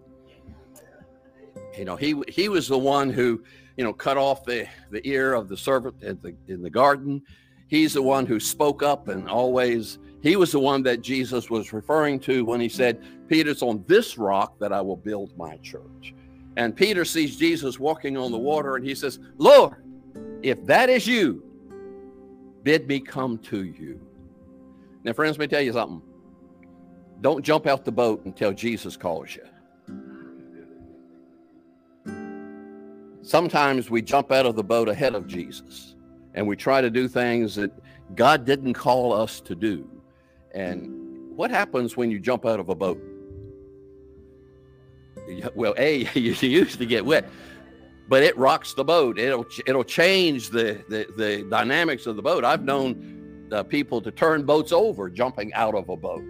You 1.78 1.86
know, 1.86 1.96
he 1.96 2.14
he 2.28 2.48
was 2.48 2.68
the 2.68 2.78
one 2.78 3.08
who, 3.10 3.42
you 3.76 3.84
know, 3.84 3.92
cut 3.92 4.18
off 4.18 4.44
the, 4.44 4.66
the 4.90 5.06
ear 5.08 5.32
of 5.32 5.48
the 5.48 5.56
servant 5.56 6.02
in 6.02 6.18
the 6.20 6.34
in 6.52 6.62
the 6.62 6.68
garden. 6.68 7.22
He's 7.68 7.94
the 7.94 8.02
one 8.02 8.26
who 8.26 8.38
spoke 8.38 8.82
up 8.82 9.08
and 9.08 9.28
always 9.28 9.98
he 10.22 10.36
was 10.36 10.52
the 10.52 10.60
one 10.60 10.82
that 10.82 11.00
Jesus 11.00 11.48
was 11.48 11.72
referring 11.72 12.20
to 12.20 12.44
when 12.44 12.60
he 12.60 12.68
said, 12.68 13.02
Peter's 13.28 13.62
on 13.62 13.84
this 13.86 14.18
rock 14.18 14.58
that 14.58 14.72
I 14.72 14.80
will 14.82 14.96
build 14.96 15.34
my 15.38 15.56
church. 15.58 16.14
And 16.56 16.76
Peter 16.76 17.04
sees 17.04 17.36
Jesus 17.36 17.78
walking 17.78 18.16
on 18.16 18.30
the 18.30 18.38
water 18.38 18.76
and 18.76 18.84
he 18.84 18.94
says, 18.94 19.18
Lord, 19.38 19.76
if 20.42 20.66
that 20.66 20.90
is 20.90 21.06
you, 21.06 21.42
bid 22.62 22.86
me 22.86 23.00
come 23.00 23.38
to 23.38 23.64
you. 23.64 24.00
Now, 25.04 25.12
friends, 25.12 25.38
let 25.38 25.44
me 25.44 25.48
tell 25.48 25.62
you 25.62 25.72
something. 25.72 26.02
Don't 27.20 27.44
jump 27.44 27.66
out 27.66 27.84
the 27.84 27.92
boat 27.92 28.24
until 28.24 28.52
Jesus 28.52 28.96
calls 28.96 29.36
you. 29.36 29.42
Sometimes 33.22 33.90
we 33.90 34.02
jump 34.02 34.32
out 34.32 34.46
of 34.46 34.56
the 34.56 34.64
boat 34.64 34.88
ahead 34.88 35.14
of 35.14 35.26
Jesus 35.26 35.94
and 36.34 36.46
we 36.46 36.56
try 36.56 36.80
to 36.80 36.90
do 36.90 37.08
things 37.08 37.54
that 37.56 37.70
God 38.14 38.44
didn't 38.44 38.74
call 38.74 39.12
us 39.12 39.40
to 39.42 39.54
do. 39.54 39.88
And 40.52 41.36
what 41.36 41.50
happens 41.50 41.96
when 41.96 42.10
you 42.10 42.18
jump 42.18 42.46
out 42.46 42.60
of 42.60 42.68
a 42.68 42.74
boat? 42.74 43.00
Well, 45.54 45.74
A, 45.76 46.08
you 46.14 46.32
used 46.32 46.78
to 46.78 46.86
get 46.86 47.04
wet, 47.04 47.28
but 48.08 48.22
it 48.22 48.36
rocks 48.36 48.74
the 48.74 48.84
boat. 48.84 49.18
It'll 49.18 49.46
it'll 49.66 49.84
change 49.84 50.50
the 50.50 50.82
the, 50.88 51.06
the 51.16 51.46
dynamics 51.48 52.06
of 52.06 52.16
the 52.16 52.22
boat. 52.22 52.44
I've 52.44 52.64
known 52.64 53.19
uh, 53.52 53.62
people 53.62 54.00
to 54.00 54.10
turn 54.10 54.44
boats 54.44 54.72
over 54.72 55.10
jumping 55.10 55.52
out 55.54 55.74
of 55.74 55.88
a 55.88 55.96
boat. 55.96 56.24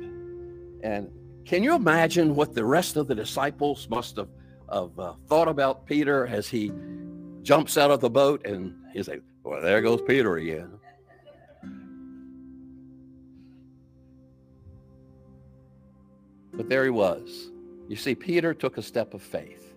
And 0.82 1.10
can 1.44 1.62
you 1.62 1.74
imagine 1.74 2.34
what 2.34 2.54
the 2.54 2.64
rest 2.64 2.96
of 2.96 3.06
the 3.06 3.14
disciples 3.14 3.88
must 3.90 4.16
have, 4.16 4.28
have 4.72 4.98
uh, 4.98 5.14
thought 5.26 5.48
about 5.48 5.86
Peter 5.86 6.26
as 6.26 6.48
he 6.48 6.72
jumps 7.42 7.76
out 7.76 7.90
of 7.90 8.00
the 8.00 8.10
boat 8.10 8.46
and 8.46 8.74
he's 8.92 9.08
like, 9.08 9.22
well, 9.42 9.60
there 9.60 9.80
goes 9.80 10.00
Peter 10.02 10.36
again. 10.36 10.70
But 16.52 16.68
there 16.68 16.84
he 16.84 16.90
was. 16.90 17.50
You 17.88 17.96
see, 17.96 18.14
Peter 18.14 18.52
took 18.54 18.76
a 18.78 18.82
step 18.82 19.14
of 19.14 19.22
faith 19.22 19.74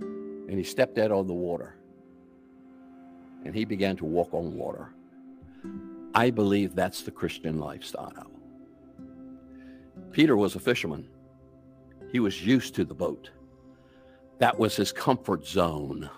and 0.00 0.58
he 0.58 0.64
stepped 0.64 0.98
out 0.98 1.12
on 1.12 1.26
the 1.26 1.34
water 1.34 1.76
and 3.44 3.54
he 3.54 3.64
began 3.64 3.96
to 3.96 4.04
walk 4.04 4.32
on 4.32 4.54
water. 4.56 4.90
I 6.14 6.30
believe 6.30 6.74
that's 6.74 7.02
the 7.02 7.10
Christian 7.10 7.58
lifestyle. 7.58 8.30
Peter 10.12 10.36
was 10.36 10.54
a 10.54 10.60
fisherman. 10.60 11.08
He 12.12 12.20
was 12.20 12.46
used 12.46 12.76
to 12.76 12.84
the 12.84 12.94
boat. 12.94 13.30
That 14.38 14.56
was 14.58 14.76
his 14.76 14.92
comfort 14.92 15.44
zone. 15.44 16.08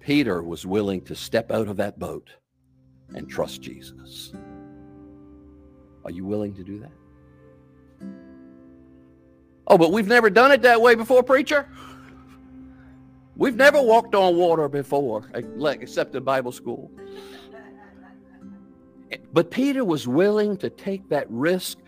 Peter 0.00 0.42
was 0.42 0.66
willing 0.66 1.00
to 1.02 1.14
step 1.14 1.50
out 1.50 1.68
of 1.68 1.78
that 1.78 1.98
boat 1.98 2.30
and 3.14 3.28
trust 3.28 3.62
Jesus. 3.62 4.34
Are 6.04 6.10
you 6.10 6.26
willing 6.26 6.54
to 6.54 6.62
do 6.62 6.78
that? 6.80 6.92
Oh, 9.66 9.78
but 9.78 9.92
we've 9.92 10.06
never 10.06 10.28
done 10.28 10.52
it 10.52 10.60
that 10.62 10.82
way 10.82 10.94
before, 10.94 11.22
preacher. 11.22 11.66
We've 13.36 13.56
never 13.56 13.80
walked 13.80 14.14
on 14.14 14.36
water 14.36 14.68
before, 14.68 15.30
except 15.32 16.14
in 16.14 16.22
Bible 16.22 16.52
school. 16.52 16.90
But 19.32 19.50
Peter 19.50 19.84
was 19.84 20.06
willing 20.06 20.56
to 20.58 20.70
take 20.70 21.08
that 21.08 21.26
risk 21.30 21.78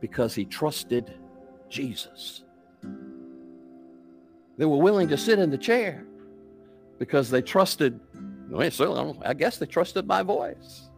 because 0.00 0.34
he 0.34 0.44
trusted 0.44 1.14
Jesus. 1.68 2.44
They 4.58 4.66
were 4.66 4.76
willing 4.76 5.08
to 5.08 5.16
sit 5.16 5.38
in 5.38 5.50
the 5.50 5.58
chair 5.58 6.04
because 6.98 7.30
they 7.30 7.42
trusted, 7.42 7.98
I 8.54 9.34
guess 9.34 9.58
they 9.58 9.66
trusted 9.66 10.06
my 10.06 10.22
voice, 10.22 10.88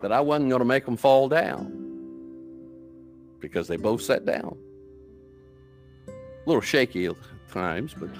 that 0.00 0.12
I 0.12 0.20
wasn't 0.20 0.48
going 0.48 0.60
to 0.60 0.64
make 0.64 0.84
them 0.84 0.96
fall 0.96 1.28
down 1.28 1.84
because 3.40 3.68
they 3.68 3.76
both 3.76 4.02
sat 4.02 4.24
down 4.24 4.56
a 6.08 6.12
little 6.46 6.60
shaky 6.60 7.06
at 7.06 7.14
times, 7.50 7.94
but 7.98 8.10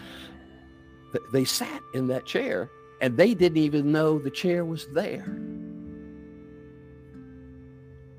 they 1.33 1.45
sat 1.45 1.83
in 1.95 2.07
that 2.09 2.27
chair 2.27 2.71
and 3.01 3.17
they 3.17 3.33
didn't 3.35 3.59
even 3.59 3.91
know 3.91 4.19
the 4.19 4.31
chair 4.31 4.65
was 4.65 4.87
there. 4.93 5.41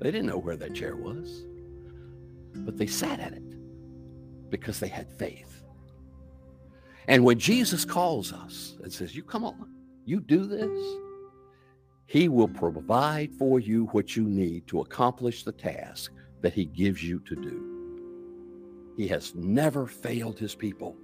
They 0.00 0.10
didn't 0.10 0.26
know 0.26 0.38
where 0.38 0.56
that 0.56 0.74
chair 0.74 0.96
was, 0.96 1.44
but 2.54 2.76
they 2.76 2.86
sat 2.86 3.20
at 3.20 3.32
it 3.32 4.50
because 4.50 4.80
they 4.80 4.88
had 4.88 5.10
faith. 5.12 5.62
And 7.06 7.24
when 7.24 7.38
Jesus 7.38 7.84
calls 7.84 8.32
us 8.32 8.76
and 8.82 8.92
says, 8.92 9.14
You 9.14 9.22
come 9.22 9.44
on, 9.44 9.70
you 10.04 10.20
do 10.20 10.46
this, 10.46 10.80
he 12.06 12.28
will 12.28 12.48
provide 12.48 13.32
for 13.34 13.60
you 13.60 13.86
what 13.86 14.16
you 14.16 14.24
need 14.24 14.66
to 14.68 14.80
accomplish 14.80 15.44
the 15.44 15.52
task 15.52 16.12
that 16.40 16.52
he 16.52 16.64
gives 16.64 17.02
you 17.02 17.20
to 17.20 17.36
do. 17.36 17.70
He 18.96 19.06
has 19.08 19.34
never 19.34 19.86
failed 19.86 20.38
his 20.38 20.54
people. 20.54 20.96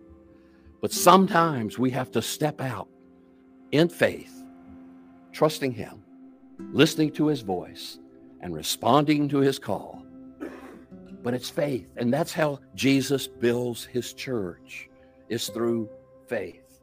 But 0.81 0.93
sometimes 0.93 1.79
we 1.79 1.91
have 1.91 2.11
to 2.13 2.23
step 2.23 2.61
out 2.61 2.89
in 3.73 3.89
faith, 3.89 4.45
trusting 5.33 5.73
him, 5.73 6.03
listening 6.73 7.13
to 7.13 7.29
his 7.29 7.43
voice, 7.43 7.99
and 8.47 8.55
responding 8.55 9.29
to 9.29 9.39
his 9.39 9.59
call. 9.59 10.05
But 11.25 11.35
it's 11.35 11.51
faith. 11.51 11.89
And 11.97 12.15
that's 12.15 12.33
how 12.33 12.61
Jesus 12.77 13.27
builds 13.27 13.85
his 13.85 14.13
church, 14.13 14.89
is 15.29 15.49
through 15.49 15.91
faith. 16.29 16.81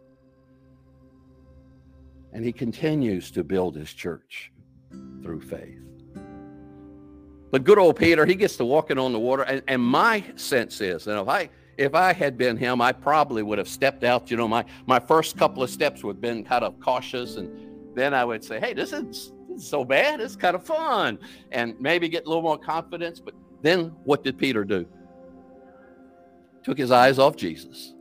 And 2.34 2.44
he 2.44 2.52
continues 2.52 3.32
to 3.32 3.46
build 3.46 3.78
his 3.78 3.94
church 3.94 4.52
through 5.22 5.40
faith. 5.40 5.80
But 7.50 7.64
good 7.64 7.80
old 7.80 7.96
Peter, 7.96 8.26
he 8.26 8.36
gets 8.36 8.58
to 8.58 8.66
walking 8.66 8.98
on 8.98 9.14
the 9.14 9.20
water. 9.20 9.44
And, 9.44 9.64
and 9.70 9.82
my 9.82 10.22
sense 10.36 10.82
is, 10.82 11.08
and 11.08 11.18
if 11.18 11.30
I 11.30 11.50
if 11.78 11.96
I 11.96 12.12
had 12.12 12.38
been 12.38 12.58
him, 12.58 12.82
I 12.82 12.92
probably 12.92 13.42
would 13.42 13.58
have 13.58 13.70
stepped 13.70 14.04
out. 14.04 14.30
You 14.30 14.36
know, 14.36 14.50
my 14.50 14.66
my 14.86 15.00
first 15.00 15.38
couple 15.38 15.64
of 15.64 15.70
steps 15.70 16.04
would 16.04 16.18
have 16.18 16.22
been 16.22 16.44
kind 16.44 16.66
of 16.66 16.78
cautious, 16.82 17.38
and 17.38 17.96
then 17.96 18.14
I 18.14 18.26
would 18.26 18.44
say, 18.44 18.60
"Hey, 18.60 18.74
this 18.74 18.92
is, 18.92 19.04
this 19.04 19.18
is 19.18 19.32
so 19.60 19.84
bad. 19.86 20.20
It's 20.22 20.36
kind 20.36 20.56
of 20.56 20.64
fun," 20.64 21.20
and 21.52 21.80
maybe 21.80 22.10
get 22.10 22.26
a 22.26 22.28
little 22.28 22.44
more 22.44 22.58
confidence. 22.58 23.20
But 23.20 23.34
then, 23.62 23.94
what 24.04 24.24
did 24.24 24.38
Peter 24.38 24.64
do? 24.64 24.86
Took 26.64 26.78
his 26.78 26.92
eyes 26.92 27.20
off 27.20 27.36
Jesus. 27.36 27.94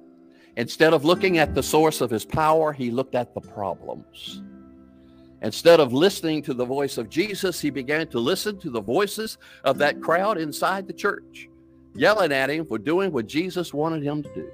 Instead 0.56 0.92
of 0.92 1.04
looking 1.04 1.38
at 1.38 1.54
the 1.54 1.62
source 1.62 2.00
of 2.00 2.10
his 2.10 2.24
power, 2.24 2.72
he 2.72 2.90
looked 2.90 3.14
at 3.14 3.34
the 3.34 3.40
problems. 3.40 4.42
Instead 5.42 5.80
of 5.80 5.92
listening 5.92 6.42
to 6.42 6.54
the 6.54 6.64
voice 6.64 6.98
of 6.98 7.08
Jesus, 7.08 7.60
he 7.60 7.70
began 7.70 8.06
to 8.08 8.20
listen 8.20 8.58
to 8.58 8.70
the 8.70 8.80
voices 8.80 9.38
of 9.64 9.78
that 9.78 10.00
crowd 10.00 10.38
inside 10.38 10.86
the 10.86 10.92
church, 10.92 11.48
yelling 11.94 12.32
at 12.32 12.50
him 12.50 12.64
for 12.64 12.78
doing 12.78 13.10
what 13.10 13.26
Jesus 13.26 13.74
wanted 13.74 14.02
him 14.02 14.22
to 14.22 14.34
do. 14.34 14.48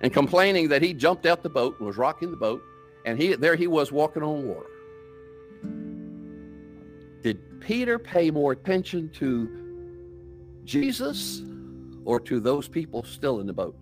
And 0.00 0.12
complaining 0.12 0.68
that 0.68 0.82
he 0.82 0.92
jumped 0.94 1.26
out 1.26 1.42
the 1.42 1.48
boat 1.48 1.76
and 1.78 1.86
was 1.86 1.96
rocking 1.96 2.30
the 2.30 2.36
boat, 2.36 2.62
and 3.04 3.20
he 3.20 3.34
there 3.34 3.56
he 3.56 3.66
was 3.66 3.90
walking 3.90 4.22
on 4.22 4.46
water. 4.46 4.66
Peter 7.62 7.98
pay 7.98 8.30
more 8.30 8.52
attention 8.52 9.08
to 9.10 9.48
Jesus 10.64 11.42
or 12.04 12.18
to 12.20 12.40
those 12.40 12.68
people 12.68 13.04
still 13.04 13.40
in 13.40 13.46
the 13.46 13.52
boat? 13.52 13.76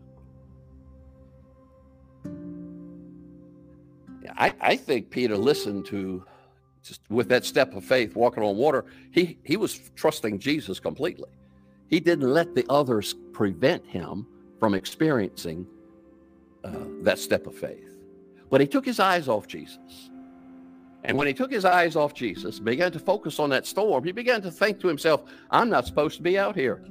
I, 4.37 4.55
I 4.61 4.77
think 4.77 5.11
Peter 5.11 5.37
listened 5.37 5.87
to 5.87 6.25
just 6.83 7.01
with 7.11 7.29
that 7.29 7.45
step 7.45 7.75
of 7.75 7.85
faith, 7.85 8.15
walking 8.15 8.43
on 8.43 8.57
water. 8.57 8.85
He 9.13 9.39
he 9.45 9.57
was 9.57 9.91
trusting 9.97 10.39
Jesus 10.39 10.79
completely. 10.79 11.31
He 11.89 12.01
didn't 12.01 12.31
let 12.31 12.55
the 12.55 12.65
others 12.69 13.15
prevent 13.33 13.87
him 13.87 14.27
from 14.59 14.75
experiencing 14.75 15.67
uh, 16.65 16.71
that 17.03 17.19
step 17.19 17.47
of 17.47 17.55
faith. 17.55 17.97
But 18.51 18.61
he 18.61 18.67
took 18.67 18.85
his 18.85 19.01
eyes 19.01 19.29
off 19.29 19.47
Jesus. 19.47 20.10
And 21.05 21.17
when 21.17 21.27
he 21.27 21.33
took 21.33 21.51
his 21.51 21.65
eyes 21.65 21.97
off 21.97 22.15
Jesus, 22.15 22.59
began 22.59 22.93
to 22.93 22.99
focus 22.99 23.39
on 23.39 23.51
that 23.51 23.67
storm, 23.67 24.05
he 24.05 24.13
began 24.13 24.43
to 24.43 24.51
think 24.51 24.81
to 24.81 24.89
himself, 24.89 25.25
I'm 25.51 25.71
not 25.71 25.87
supposed 25.87 26.17
to 26.17 26.23
be 26.23 26.39
out 26.39 26.55
here. 26.55 26.85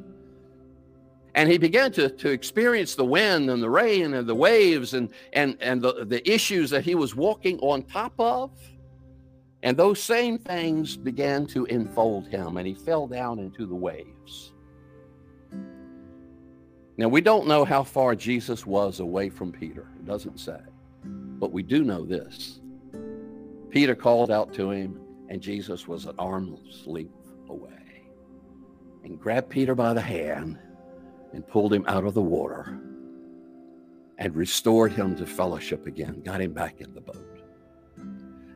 And 1.35 1.49
he 1.49 1.57
began 1.57 1.91
to, 1.93 2.09
to 2.09 2.29
experience 2.29 2.95
the 2.95 3.05
wind 3.05 3.49
and 3.49 3.61
the 3.61 3.69
rain 3.69 4.15
and 4.15 4.27
the 4.27 4.35
waves 4.35 4.95
and, 4.95 5.11
and, 5.33 5.57
and 5.61 5.81
the, 5.81 6.05
the 6.05 6.27
issues 6.29 6.71
that 6.71 6.83
he 6.83 6.95
was 6.95 7.15
walking 7.15 7.59
on 7.59 7.83
top 7.83 8.13
of. 8.17 8.51
And 9.61 9.77
those 9.77 10.01
same 10.01 10.37
things 10.39 10.97
began 10.97 11.45
to 11.47 11.65
enfold 11.65 12.27
him, 12.27 12.57
and 12.57 12.65
he 12.65 12.73
fell 12.73 13.07
down 13.07 13.39
into 13.39 13.65
the 13.65 13.75
waves. 13.75 14.53
Now, 16.97 17.09
we 17.09 17.21
don't 17.21 17.47
know 17.47 17.63
how 17.63 17.83
far 17.83 18.15
Jesus 18.15 18.65
was 18.65 18.99
away 18.99 19.29
from 19.29 19.51
Peter. 19.51 19.87
It 19.97 20.05
doesn't 20.05 20.39
say. 20.39 20.59
But 21.03 21.51
we 21.51 21.61
do 21.61 21.83
know 21.83 22.05
this. 22.05 22.59
Peter 23.69 23.95
called 23.95 24.31
out 24.31 24.53
to 24.53 24.71
him, 24.71 24.99
and 25.29 25.41
Jesus 25.41 25.88
was 25.88 26.05
an 26.05 26.15
arm's 26.17 26.88
length 26.88 27.13
away 27.49 28.09
and 29.03 29.19
grabbed 29.19 29.49
Peter 29.49 29.75
by 29.75 29.93
the 29.93 30.01
hand 30.01 30.57
and 31.33 31.47
pulled 31.47 31.71
him 31.71 31.85
out 31.88 32.03
of 32.03 32.13
the 32.13 32.21
water 32.21 32.79
and 34.17 34.35
restored 34.35 34.91
him 34.91 35.15
to 35.15 35.25
fellowship 35.25 35.85
again, 35.85 36.21
got 36.21 36.41
him 36.41 36.51
back 36.51 36.81
in 36.81 36.93
the 36.93 37.01
boat. 37.01 37.41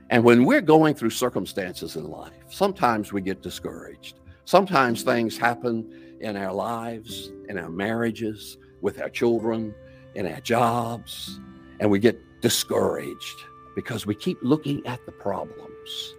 And 0.09 0.23
when 0.23 0.45
we're 0.45 0.61
going 0.61 0.95
through 0.95 1.11
circumstances 1.11 1.95
in 1.95 2.09
life, 2.09 2.33
sometimes 2.49 3.13
we 3.13 3.21
get 3.21 3.41
discouraged. 3.41 4.19
Sometimes 4.45 5.03
things 5.03 5.37
happen 5.37 6.17
in 6.19 6.35
our 6.35 6.53
lives, 6.53 7.31
in 7.49 7.57
our 7.57 7.69
marriages, 7.69 8.57
with 8.81 9.01
our 9.01 9.09
children, 9.09 9.73
in 10.15 10.27
our 10.27 10.41
jobs, 10.41 11.39
and 11.79 11.89
we 11.89 11.99
get 11.99 12.19
discouraged 12.41 13.45
because 13.75 14.05
we 14.05 14.15
keep 14.15 14.37
looking 14.41 14.85
at 14.85 15.05
the 15.05 15.11
problems 15.11 16.15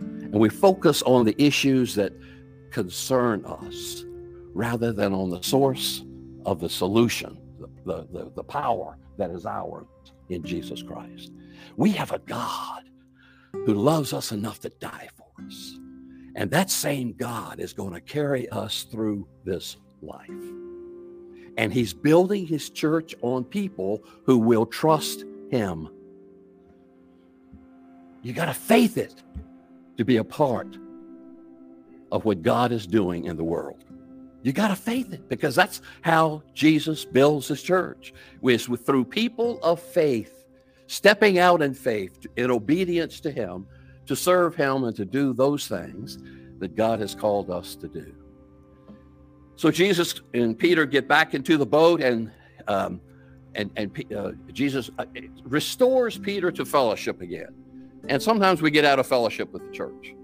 and 0.00 0.34
we 0.34 0.48
focus 0.48 1.02
on 1.02 1.24
the 1.24 1.40
issues 1.42 1.94
that 1.94 2.12
concern 2.70 3.44
us 3.44 4.04
rather 4.54 4.92
than 4.92 5.12
on 5.12 5.30
the 5.30 5.42
source 5.42 6.04
of 6.44 6.60
the 6.60 6.68
solution, 6.68 7.38
the, 7.84 8.06
the, 8.12 8.30
the 8.34 8.44
power 8.44 8.96
that 9.18 9.30
is 9.30 9.46
ours 9.46 9.86
in 10.28 10.42
Jesus 10.42 10.82
Christ. 10.82 11.32
We 11.76 11.90
have 11.92 12.12
a 12.12 12.18
God 12.18 12.84
who 13.52 13.74
loves 13.74 14.12
us 14.12 14.32
enough 14.32 14.60
to 14.60 14.68
die 14.68 15.08
for 15.16 15.26
us. 15.44 15.78
And 16.34 16.50
that 16.50 16.70
same 16.70 17.14
God 17.14 17.60
is 17.60 17.72
going 17.72 17.94
to 17.94 18.00
carry 18.00 18.48
us 18.50 18.82
through 18.84 19.26
this 19.44 19.76
life. 20.02 20.28
And 21.56 21.72
he's 21.72 21.94
building 21.94 22.46
his 22.46 22.68
church 22.68 23.14
on 23.22 23.44
people 23.44 24.04
who 24.24 24.36
will 24.36 24.66
trust 24.66 25.24
him. 25.50 25.88
You 28.26 28.32
got 28.32 28.46
to 28.46 28.54
faith 28.54 28.98
it 28.98 29.14
to 29.98 30.04
be 30.04 30.16
a 30.16 30.24
part 30.24 30.76
of 32.10 32.24
what 32.24 32.42
God 32.42 32.72
is 32.72 32.84
doing 32.84 33.26
in 33.26 33.36
the 33.36 33.44
world. 33.44 33.84
You 34.42 34.52
got 34.52 34.68
to 34.68 34.74
faith 34.74 35.12
it 35.12 35.28
because 35.28 35.54
that's 35.54 35.80
how 36.00 36.42
Jesus 36.52 37.04
builds 37.04 37.46
his 37.46 37.62
church. 37.62 38.12
Is 38.42 38.66
through 38.66 39.04
people 39.04 39.60
of 39.62 39.80
faith 39.80 40.44
stepping 40.88 41.38
out 41.38 41.62
in 41.62 41.72
faith 41.72 42.18
in 42.34 42.50
obedience 42.50 43.20
to 43.20 43.30
him 43.30 43.64
to 44.06 44.16
serve 44.16 44.56
him 44.56 44.82
and 44.82 44.96
to 44.96 45.04
do 45.04 45.32
those 45.32 45.68
things 45.68 46.18
that 46.58 46.74
God 46.74 46.98
has 46.98 47.14
called 47.14 47.48
us 47.48 47.76
to 47.76 47.86
do. 47.86 48.12
So 49.54 49.70
Jesus 49.70 50.20
and 50.34 50.58
Peter 50.58 50.84
get 50.84 51.06
back 51.06 51.32
into 51.32 51.56
the 51.56 51.66
boat 51.66 52.02
and 52.02 52.32
um, 52.66 53.00
and 53.54 53.70
and 53.76 54.12
uh, 54.12 54.32
Jesus 54.52 54.90
uh, 54.98 55.04
restores 55.44 56.18
Peter 56.18 56.50
to 56.50 56.64
fellowship 56.64 57.20
again. 57.20 57.54
And 58.08 58.22
sometimes 58.22 58.62
we 58.62 58.70
get 58.70 58.84
out 58.84 58.98
of 58.98 59.06
fellowship 59.06 59.52
with 59.52 59.66
the 59.66 59.72
church. 59.72 60.14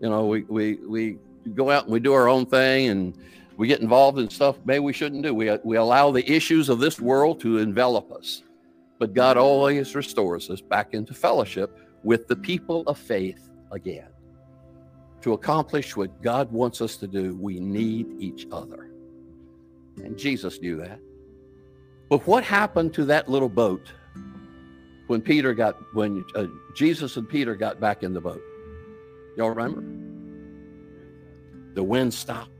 You 0.00 0.08
know, 0.08 0.26
we 0.26 0.42
we 0.42 0.74
we 0.86 1.18
go 1.54 1.70
out 1.70 1.84
and 1.84 1.92
we 1.92 2.00
do 2.00 2.12
our 2.12 2.28
own 2.28 2.46
thing 2.46 2.88
and 2.88 3.18
we 3.56 3.66
get 3.66 3.80
involved 3.80 4.18
in 4.18 4.30
stuff 4.30 4.56
maybe 4.64 4.80
we 4.80 4.92
shouldn't 4.92 5.22
do. 5.22 5.34
We 5.34 5.56
we 5.64 5.76
allow 5.76 6.10
the 6.10 6.30
issues 6.30 6.68
of 6.68 6.78
this 6.78 7.00
world 7.00 7.40
to 7.40 7.58
envelop 7.58 8.12
us. 8.12 8.42
But 8.98 9.14
God 9.14 9.36
always 9.36 9.94
restores 9.94 10.50
us 10.50 10.60
back 10.60 10.94
into 10.94 11.14
fellowship 11.14 11.78
with 12.02 12.26
the 12.26 12.36
people 12.36 12.82
of 12.86 12.98
faith 12.98 13.50
again. 13.70 14.08
To 15.22 15.32
accomplish 15.32 15.96
what 15.96 16.22
God 16.22 16.50
wants 16.52 16.80
us 16.80 16.96
to 16.98 17.06
do, 17.06 17.36
we 17.36 17.60
need 17.60 18.06
each 18.18 18.46
other. 18.52 18.90
And 19.96 20.16
Jesus 20.16 20.60
knew 20.60 20.76
that. 20.76 21.00
But 22.08 22.26
what 22.26 22.44
happened 22.44 22.94
to 22.94 23.04
that 23.06 23.28
little 23.28 23.48
boat 23.48 23.92
when 25.08 25.20
Peter 25.20 25.52
got, 25.54 25.76
when 25.94 26.24
uh, 26.34 26.46
Jesus 26.74 27.16
and 27.16 27.28
Peter 27.28 27.56
got 27.56 27.80
back 27.80 28.02
in 28.02 28.14
the 28.14 28.20
boat? 28.20 28.42
Y'all 29.36 29.50
remember? 29.50 29.82
The 31.74 31.82
wind 31.82 32.14
stopped. 32.14 32.52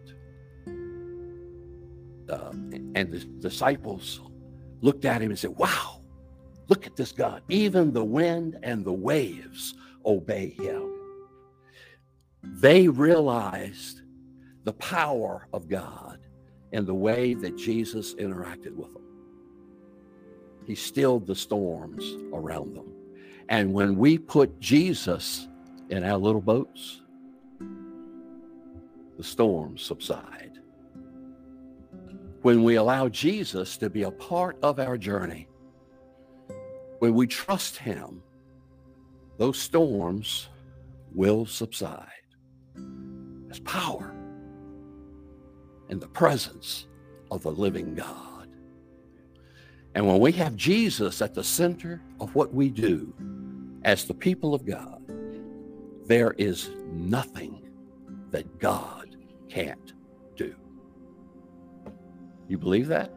Uh, 2.29 2.53
and 2.95 3.11
the 3.11 3.21
disciples 3.41 4.21
looked 4.81 5.05
at 5.05 5.23
him 5.23 5.31
and 5.31 5.39
said, 5.39 5.51
Wow, 5.51 6.03
look 6.69 6.87
at 6.87 6.97
this 6.97 7.13
God. 7.13 7.43
Even 7.49 7.93
the 7.93 8.05
wind 8.05 8.59
and 8.63 8.85
the 8.85 8.93
waves 8.93 9.75
obey 10.05 10.51
him. 10.51 10.95
They 12.43 12.89
realized 12.89 14.03
the 14.65 14.73
power 14.75 15.49
of 15.53 15.69
God 15.69 16.19
and 16.73 16.87
the 16.87 16.95
way 16.95 17.35
that 17.35 17.57
Jesus 17.57 18.15
interacted 18.15 18.75
with 18.75 18.93
them. 18.93 19.08
He 20.69 20.75
stilled 20.75 21.27
the 21.27 21.35
storms 21.35 22.19
around 22.33 22.77
them. 22.77 22.93
And 23.49 23.73
when 23.73 23.97
we 23.97 24.19
put 24.19 24.61
Jesus 24.61 25.49
in 25.89 26.05
our 26.05 26.19
little 26.19 26.43
boats, 26.43 27.01
the 29.17 29.25
storms 29.25 29.83
subside. 29.83 30.59
When 32.43 32.63
we 32.63 32.77
allow 32.77 33.09
Jesus 33.09 33.79
to 33.79 33.89
be 33.89 34.03
a 34.03 34.11
part 34.11 34.59
of 34.63 34.79
our 34.79 34.99
journey, 34.99 35.49
when 36.99 37.15
we 37.15 37.27
trust 37.27 37.79
him, 37.79 38.23
those 39.39 39.59
storms 39.59 40.49
will 41.15 41.47
subside. 41.47 42.05
There's 43.47 43.61
power 43.61 44.15
in 45.89 45.99
the 45.99 46.09
presence 46.09 46.87
of 47.31 47.43
the 47.43 47.53
living 47.53 47.95
God. 47.95 48.38
And 49.99 50.07
when 50.07 50.21
we 50.21 50.31
have 50.31 50.55
Jesus 50.55 51.21
at 51.21 51.35
the 51.35 51.43
center 51.43 52.01
of 52.21 52.33
what 52.37 52.55
we 52.55 52.71
do 52.71 53.13
as 53.83 54.05
the 54.05 54.15
people 54.15 54.55
of 54.55 54.65
God, 54.65 55.03
there 56.07 56.37
is 56.39 56.71
nothing 56.93 57.69
that 58.31 58.61
God 58.61 59.17
can't 59.49 59.93
do. 60.37 60.55
You 62.47 62.59
believe 62.59 62.87
that? 62.87 63.13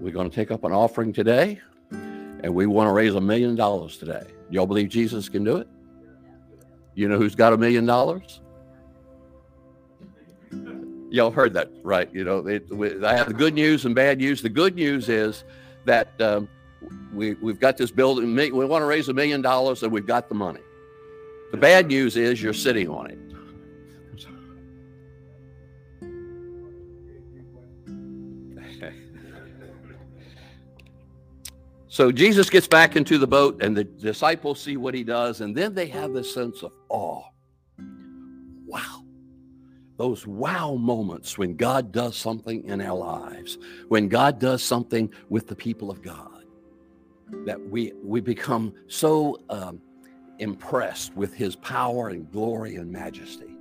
We're 0.00 0.10
going 0.10 0.28
to 0.28 0.34
take 0.34 0.50
up 0.50 0.64
an 0.64 0.72
offering 0.72 1.12
today, 1.12 1.60
and 1.92 2.52
we 2.52 2.66
want 2.66 2.88
to 2.88 2.92
raise 2.92 3.14
a 3.14 3.20
million 3.20 3.54
dollars 3.54 3.96
today. 3.96 4.26
Y'all 4.50 4.66
believe 4.66 4.88
Jesus 4.88 5.28
can 5.28 5.44
do 5.44 5.58
it? 5.58 5.68
You 6.96 7.06
know 7.06 7.16
who's 7.16 7.36
got 7.36 7.52
a 7.52 7.56
million 7.56 7.86
dollars? 7.86 8.40
Y'all 11.10 11.30
heard 11.30 11.52
that 11.54 11.70
right. 11.82 12.12
You 12.14 12.24
know, 12.24 12.46
it, 12.46 12.68
we, 12.70 13.04
I 13.04 13.16
have 13.16 13.28
the 13.28 13.34
good 13.34 13.54
news 13.54 13.84
and 13.84 13.94
bad 13.94 14.18
news. 14.18 14.40
The 14.42 14.48
good 14.48 14.74
news 14.74 15.08
is 15.08 15.44
that 15.84 16.18
um, 16.20 16.48
we, 17.12 17.34
we've 17.34 17.60
got 17.60 17.76
this 17.76 17.90
building. 17.90 18.34
We 18.34 18.50
want 18.50 18.82
to 18.82 18.86
raise 18.86 19.08
a 19.08 19.14
million 19.14 19.42
dollars 19.42 19.82
and 19.82 19.92
we've 19.92 20.06
got 20.06 20.28
the 20.28 20.34
money. 20.34 20.60
The 21.50 21.56
bad 21.56 21.88
news 21.88 22.16
is 22.16 22.40
you're 22.42 22.52
sitting 22.54 22.88
on 22.88 23.10
it. 23.10 23.18
So 31.92 32.12
Jesus 32.12 32.48
gets 32.48 32.68
back 32.68 32.94
into 32.94 33.18
the 33.18 33.26
boat, 33.26 33.60
and 33.62 33.76
the 33.76 33.82
disciples 33.82 34.60
see 34.60 34.76
what 34.76 34.94
he 34.94 35.02
does, 35.02 35.40
and 35.40 35.56
then 35.56 35.74
they 35.74 35.86
have 35.88 36.14
this 36.14 36.32
sense 36.32 36.62
of 36.62 36.70
awe. 36.88 37.24
Those 40.00 40.26
wow 40.26 40.76
moments 40.76 41.36
when 41.36 41.56
God 41.56 41.92
does 41.92 42.16
something 42.16 42.64
in 42.64 42.80
our 42.80 42.96
lives, 42.96 43.58
when 43.88 44.08
God 44.08 44.38
does 44.38 44.62
something 44.62 45.12
with 45.28 45.46
the 45.46 45.54
people 45.54 45.90
of 45.90 46.00
God, 46.00 46.46
that 47.44 47.60
we, 47.60 47.92
we 48.02 48.22
become 48.22 48.72
so 48.88 49.42
um, 49.50 49.78
impressed 50.38 51.14
with 51.16 51.34
his 51.34 51.54
power 51.54 52.08
and 52.08 52.32
glory 52.32 52.76
and 52.76 52.90
majesty. 52.90 53.58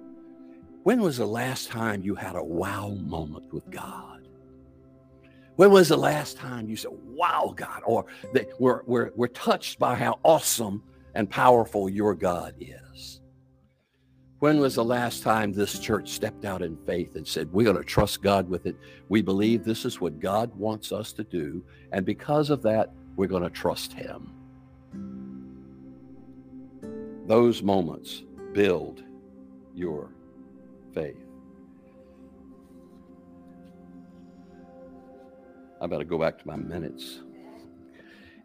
When 0.84 1.02
was 1.02 1.17
the 1.17 1.25
last 1.25 1.67
time 1.67 2.04
you 2.04 2.15
had 2.15 2.38
a 2.38 2.43
wow 2.43 2.91
moment 3.02 3.54
with 3.54 3.69
God? 3.69 4.25
When 5.58 5.71
was 5.71 5.89
the 5.89 5.97
last 5.97 6.38
time 6.38 6.69
you 6.69 6.78
said, 6.78 6.93
wow, 7.04 7.54
God, 7.54 7.82
or 7.86 8.06
that 8.34 8.47
we're, 8.62 8.84
we're, 8.86 9.12
we're 9.13 9.28
touched 9.28 9.78
by 9.78 9.93
how 9.95 10.21
awesome 10.23 10.84
and 11.15 11.30
powerful 11.30 11.89
your 11.89 12.15
God 12.15 12.56
is? 12.62 13.19
When 14.39 14.60
was 14.60 14.75
the 14.75 14.86
last 14.86 15.21
time 15.21 15.52
this 15.52 15.80
church 15.80 16.10
stepped 16.10 16.45
out 16.45 16.62
in 16.62 16.78
faith 16.86 17.15
and 17.15 17.28
said, 17.28 17.52
We're 17.52 17.65
going 17.65 17.75
to 17.75 17.84
trust 17.84 18.21
God 18.21 18.47
with 18.47 18.65
it? 18.65 18.78
We 19.10 19.21
believe 19.21 19.65
this 19.65 19.84
is 19.84 19.99
what 19.99 20.19
God 20.19 20.56
wants 20.56 20.93
us 20.93 21.12
to 21.13 21.25
do. 21.25 21.62
And 21.91 22.06
because 22.06 22.49
of 22.49 22.62
that, 22.62 22.93
we're 23.17 23.28
going 23.28 23.43
to 23.43 23.49
trust 23.49 23.91
Him. 23.91 24.32
Those 27.28 27.62
moments 27.62 28.23
build 28.54 29.04
your 29.75 30.10
faith. 30.93 31.17
I 35.82 35.88
better 35.88 36.06
go 36.06 36.17
back 36.17 36.39
to 36.39 36.47
my 36.47 36.56
minutes. 36.56 37.19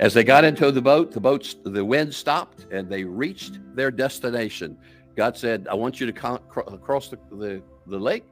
As 0.00 0.12
they 0.12 0.24
got 0.24 0.44
into 0.44 0.72
the 0.72 0.82
boat, 0.82 1.12
the 1.12 1.20
boats, 1.20 1.54
the 1.64 1.84
wind 1.84 2.12
stopped 2.12 2.66
and 2.72 2.88
they 2.88 3.04
reached 3.04 3.60
their 3.76 3.92
destination. 3.92 4.76
God 5.16 5.36
said, 5.36 5.66
I 5.70 5.74
want 5.74 6.00
you 6.00 6.10
to 6.10 6.12
cross 6.12 7.08
the, 7.08 7.18
the, 7.30 7.62
the 7.86 7.98
lake. 7.98 8.24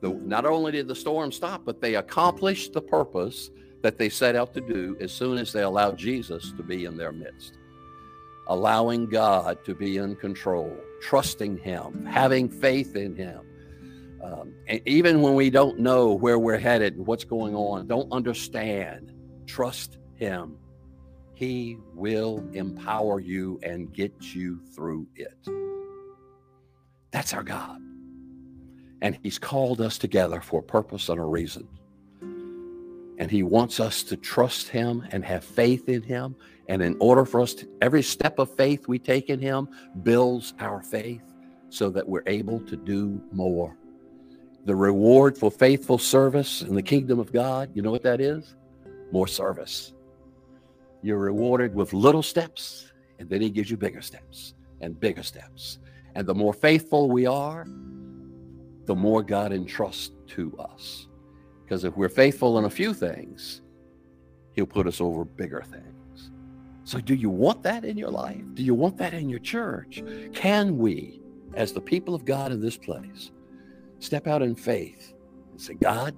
The, 0.00 0.10
not 0.10 0.46
only 0.46 0.72
did 0.72 0.88
the 0.88 0.94
storm 0.94 1.32
stop, 1.32 1.64
but 1.64 1.80
they 1.80 1.96
accomplished 1.96 2.72
the 2.72 2.80
purpose 2.80 3.50
that 3.82 3.98
they 3.98 4.08
set 4.08 4.36
out 4.36 4.54
to 4.54 4.60
do 4.60 4.96
as 5.00 5.12
soon 5.12 5.38
as 5.38 5.52
they 5.52 5.62
allowed 5.62 5.96
Jesus 5.98 6.52
to 6.56 6.62
be 6.62 6.84
in 6.84 6.96
their 6.96 7.12
midst. 7.12 7.58
Allowing 8.46 9.06
God 9.06 9.64
to 9.64 9.74
be 9.74 9.98
in 9.98 10.16
control, 10.16 10.74
trusting 11.02 11.58
Him, 11.58 12.06
having 12.06 12.48
faith 12.48 12.96
in 12.96 13.14
Him. 13.14 13.40
Um, 14.22 14.54
and 14.66 14.80
even 14.86 15.22
when 15.22 15.34
we 15.34 15.50
don't 15.50 15.78
know 15.78 16.12
where 16.12 16.38
we're 16.38 16.58
headed 16.58 16.96
and 16.96 17.06
what's 17.06 17.24
going 17.24 17.54
on, 17.54 17.86
don't 17.86 18.10
understand, 18.12 19.12
trust 19.46 19.98
Him. 20.14 20.56
He 21.34 21.78
will 21.94 22.44
empower 22.52 23.18
you 23.18 23.58
and 23.62 23.92
get 23.92 24.12
you 24.34 24.60
through 24.74 25.06
it. 25.16 25.69
That's 27.10 27.34
our 27.34 27.42
God. 27.42 27.80
And 29.02 29.18
He's 29.22 29.38
called 29.38 29.80
us 29.80 29.98
together 29.98 30.40
for 30.40 30.60
a 30.60 30.62
purpose 30.62 31.08
and 31.08 31.18
a 31.18 31.24
reason. 31.24 31.66
And 33.18 33.30
He 33.30 33.42
wants 33.42 33.80
us 33.80 34.02
to 34.04 34.16
trust 34.16 34.68
Him 34.68 35.06
and 35.10 35.24
have 35.24 35.44
faith 35.44 35.88
in 35.88 36.02
Him. 36.02 36.36
And 36.68 36.82
in 36.82 36.96
order 37.00 37.24
for 37.24 37.40
us 37.40 37.54
to, 37.54 37.68
every 37.82 38.02
step 38.02 38.38
of 38.38 38.54
faith 38.54 38.88
we 38.88 38.98
take 38.98 39.28
in 39.28 39.40
Him 39.40 39.68
builds 40.02 40.54
our 40.58 40.82
faith 40.82 41.22
so 41.68 41.90
that 41.90 42.08
we're 42.08 42.22
able 42.26 42.60
to 42.60 42.76
do 42.76 43.20
more. 43.32 43.76
The 44.66 44.76
reward 44.76 45.38
for 45.38 45.50
faithful 45.50 45.98
service 45.98 46.62
in 46.62 46.74
the 46.74 46.82
kingdom 46.82 47.18
of 47.18 47.32
God, 47.32 47.70
you 47.74 47.82
know 47.82 47.90
what 47.90 48.02
that 48.02 48.20
is? 48.20 48.56
More 49.10 49.26
service. 49.26 49.92
You're 51.02 51.18
rewarded 51.18 51.74
with 51.74 51.94
little 51.94 52.22
steps, 52.22 52.92
and 53.18 53.28
then 53.28 53.40
He 53.40 53.48
gives 53.48 53.70
you 53.70 53.76
bigger 53.76 54.02
steps 54.02 54.54
and 54.80 54.98
bigger 54.98 55.22
steps. 55.22 55.78
And 56.14 56.26
the 56.26 56.34
more 56.34 56.52
faithful 56.52 57.08
we 57.08 57.26
are, 57.26 57.66
the 58.86 58.94
more 58.94 59.22
God 59.22 59.52
entrusts 59.52 60.10
to 60.28 60.56
us. 60.58 61.06
Because 61.64 61.84
if 61.84 61.96
we're 61.96 62.08
faithful 62.08 62.58
in 62.58 62.64
a 62.64 62.70
few 62.70 62.92
things, 62.94 63.62
He'll 64.52 64.66
put 64.66 64.86
us 64.86 65.00
over 65.00 65.24
bigger 65.24 65.62
things. 65.62 66.30
So, 66.84 66.98
do 66.98 67.14
you 67.14 67.30
want 67.30 67.62
that 67.62 67.84
in 67.84 67.96
your 67.96 68.10
life? 68.10 68.42
Do 68.54 68.64
you 68.64 68.74
want 68.74 68.96
that 68.96 69.14
in 69.14 69.28
your 69.28 69.38
church? 69.38 70.02
Can 70.34 70.76
we, 70.78 71.20
as 71.54 71.72
the 71.72 71.80
people 71.80 72.14
of 72.14 72.24
God 72.24 72.50
in 72.50 72.60
this 72.60 72.76
place, 72.76 73.30
step 74.00 74.26
out 74.26 74.42
in 74.42 74.56
faith 74.56 75.14
and 75.52 75.60
say, 75.60 75.74
God, 75.74 76.16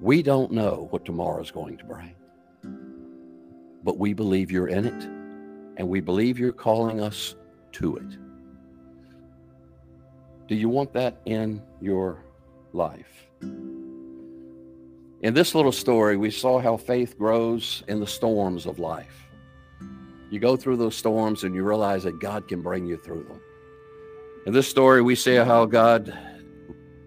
we 0.00 0.22
don't 0.22 0.52
know 0.52 0.88
what 0.90 1.04
tomorrow 1.04 1.42
is 1.42 1.50
going 1.50 1.76
to 1.76 1.84
bring 1.84 2.14
but 3.84 3.98
we 3.98 4.14
believe 4.14 4.50
you're 4.50 4.68
in 4.68 4.86
it 4.86 5.04
and 5.76 5.86
we 5.86 6.00
believe 6.00 6.38
you're 6.38 6.52
calling 6.52 7.00
us 7.00 7.36
to 7.72 7.96
it. 7.96 8.23
Do 10.46 10.54
you 10.54 10.68
want 10.68 10.92
that 10.92 11.20
in 11.24 11.62
your 11.80 12.24
life? 12.72 13.26
In 13.40 15.32
this 15.32 15.54
little 15.54 15.72
story, 15.72 16.18
we 16.18 16.30
saw 16.30 16.58
how 16.58 16.76
faith 16.76 17.16
grows 17.16 17.82
in 17.88 17.98
the 17.98 18.06
storms 18.06 18.66
of 18.66 18.78
life. 18.78 19.26
You 20.30 20.38
go 20.38 20.56
through 20.56 20.76
those 20.76 20.96
storms 20.96 21.44
and 21.44 21.54
you 21.54 21.62
realize 21.62 22.02
that 22.02 22.20
God 22.20 22.46
can 22.46 22.60
bring 22.60 22.84
you 22.84 22.98
through 22.98 23.24
them. 23.24 23.40
In 24.46 24.52
this 24.52 24.68
story, 24.68 25.00
we 25.00 25.14
see 25.14 25.36
how 25.36 25.64
God 25.64 26.12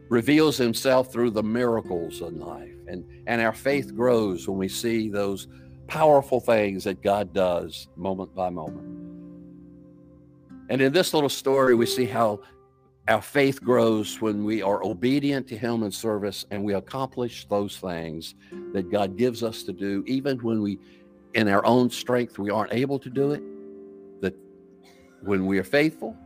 reveals 0.10 0.58
himself 0.58 1.12
through 1.12 1.32
the 1.32 1.44
miracles 1.44 2.22
in 2.22 2.40
life. 2.40 2.74
And, 2.88 3.06
and 3.28 3.40
our 3.40 3.54
faith 3.54 3.94
grows 3.96 4.48
when 4.48 4.58
we 4.58 4.70
see 4.70 5.10
those 5.10 5.48
powerful 5.86 6.40
things 6.40 6.86
that 6.86 7.04
God 7.04 7.34
does 7.34 7.88
moment 7.96 8.34
by 8.34 8.50
moment. 8.50 8.88
And 10.70 10.82
in 10.82 10.92
this 10.92 11.14
little 11.14 11.30
story, 11.30 11.76
we 11.76 11.86
see 11.86 12.06
how 12.06 12.42
our 13.08 13.22
faith 13.22 13.64
grows 13.64 14.20
when 14.22 14.44
we 14.44 14.62
are 14.62 14.84
obedient 14.84 15.48
to 15.48 15.58
Him 15.58 15.84
in 15.84 15.92
service 15.92 16.46
and 16.52 16.64
we 16.64 16.74
accomplish 16.74 17.48
those 17.48 17.78
things 17.78 18.36
that 18.74 18.92
God 18.92 19.18
gives 19.18 19.44
us 19.44 19.64
to 19.64 19.74
do, 19.74 20.04
even 20.08 20.38
when 20.40 20.62
we, 20.62 20.78
in 21.34 21.48
our 21.48 21.66
own 21.66 21.90
strength, 21.90 22.38
we 22.38 22.50
aren't 22.50 22.74
able 22.74 23.00
to 23.00 23.10
do 23.10 23.32
it. 23.32 23.42
That 24.22 24.36
when 25.22 25.46
we 25.46 25.58
are 25.58 25.64
faithful, 25.64 26.18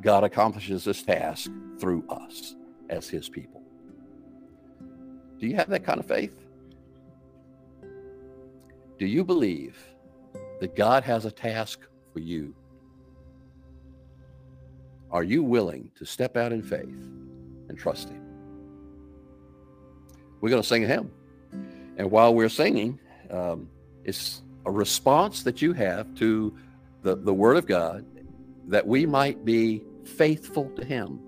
God 0.00 0.22
accomplishes 0.22 0.84
this 0.84 1.02
task 1.02 1.50
through 1.80 2.04
us 2.08 2.54
as 2.88 3.08
His 3.08 3.28
people. 3.28 3.62
Do 5.40 5.48
you 5.48 5.56
have 5.56 5.68
that 5.70 5.84
kind 5.84 5.98
of 5.98 6.06
faith? 6.06 6.38
Do 8.96 9.06
you 9.06 9.24
believe 9.24 9.76
that 10.60 10.76
God 10.76 11.02
has 11.02 11.24
a 11.24 11.30
task 11.32 11.80
for 12.12 12.20
you? 12.20 12.54
Are 15.14 15.22
you 15.22 15.44
willing 15.44 15.92
to 15.94 16.04
step 16.04 16.36
out 16.36 16.52
in 16.52 16.60
faith 16.60 17.08
and 17.68 17.78
trust 17.78 18.08
Him? 18.08 18.20
We're 20.40 20.50
going 20.50 20.60
to 20.60 20.68
sing 20.68 20.82
a 20.82 20.88
hymn. 20.88 21.10
And 21.96 22.10
while 22.10 22.34
we're 22.34 22.48
singing, 22.48 22.98
um, 23.30 23.70
it's 24.04 24.42
a 24.66 24.72
response 24.72 25.44
that 25.44 25.62
you 25.62 25.72
have 25.72 26.12
to 26.16 26.52
the, 27.02 27.14
the 27.14 27.32
Word 27.32 27.56
of 27.56 27.66
God 27.66 28.04
that 28.66 28.84
we 28.84 29.06
might 29.06 29.44
be 29.44 29.84
faithful 30.04 30.68
to 30.70 30.84
Him. 30.84 31.20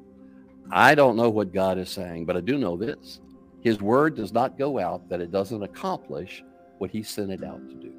I 0.68 0.96
don't 0.96 1.16
know 1.16 1.31
what 1.31 1.53
God 1.53 1.79
is 1.79 1.88
saying, 1.88 2.27
but 2.27 2.37
I 2.37 2.40
do 2.40 2.59
know 2.59 2.77
this 2.77 3.20
His 3.61 3.81
Word 3.81 4.16
does 4.16 4.33
not 4.33 4.59
go 4.59 4.81
out 4.81 5.09
that 5.11 5.20
it 5.20 5.31
doesn't 5.31 5.62
accomplish 5.62 6.42
what 6.79 6.90
he 6.90 7.05
sent 7.05 7.31
it 7.31 7.44
out 7.44 7.66
to 7.68 7.75
do. 7.77 7.92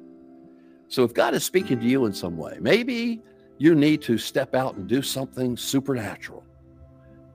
So 0.88 1.02
if 1.02 1.14
God 1.14 1.32
is 1.32 1.44
speaking 1.44 1.80
to 1.80 1.86
you 1.86 2.04
in 2.04 2.12
some 2.12 2.36
way, 2.36 2.58
maybe 2.60 3.22
you 3.58 3.74
need 3.74 4.02
to 4.02 4.16
step 4.18 4.54
out 4.54 4.74
and 4.74 4.88
do 4.88 5.02
something 5.02 5.56
supernatural. 5.56 6.44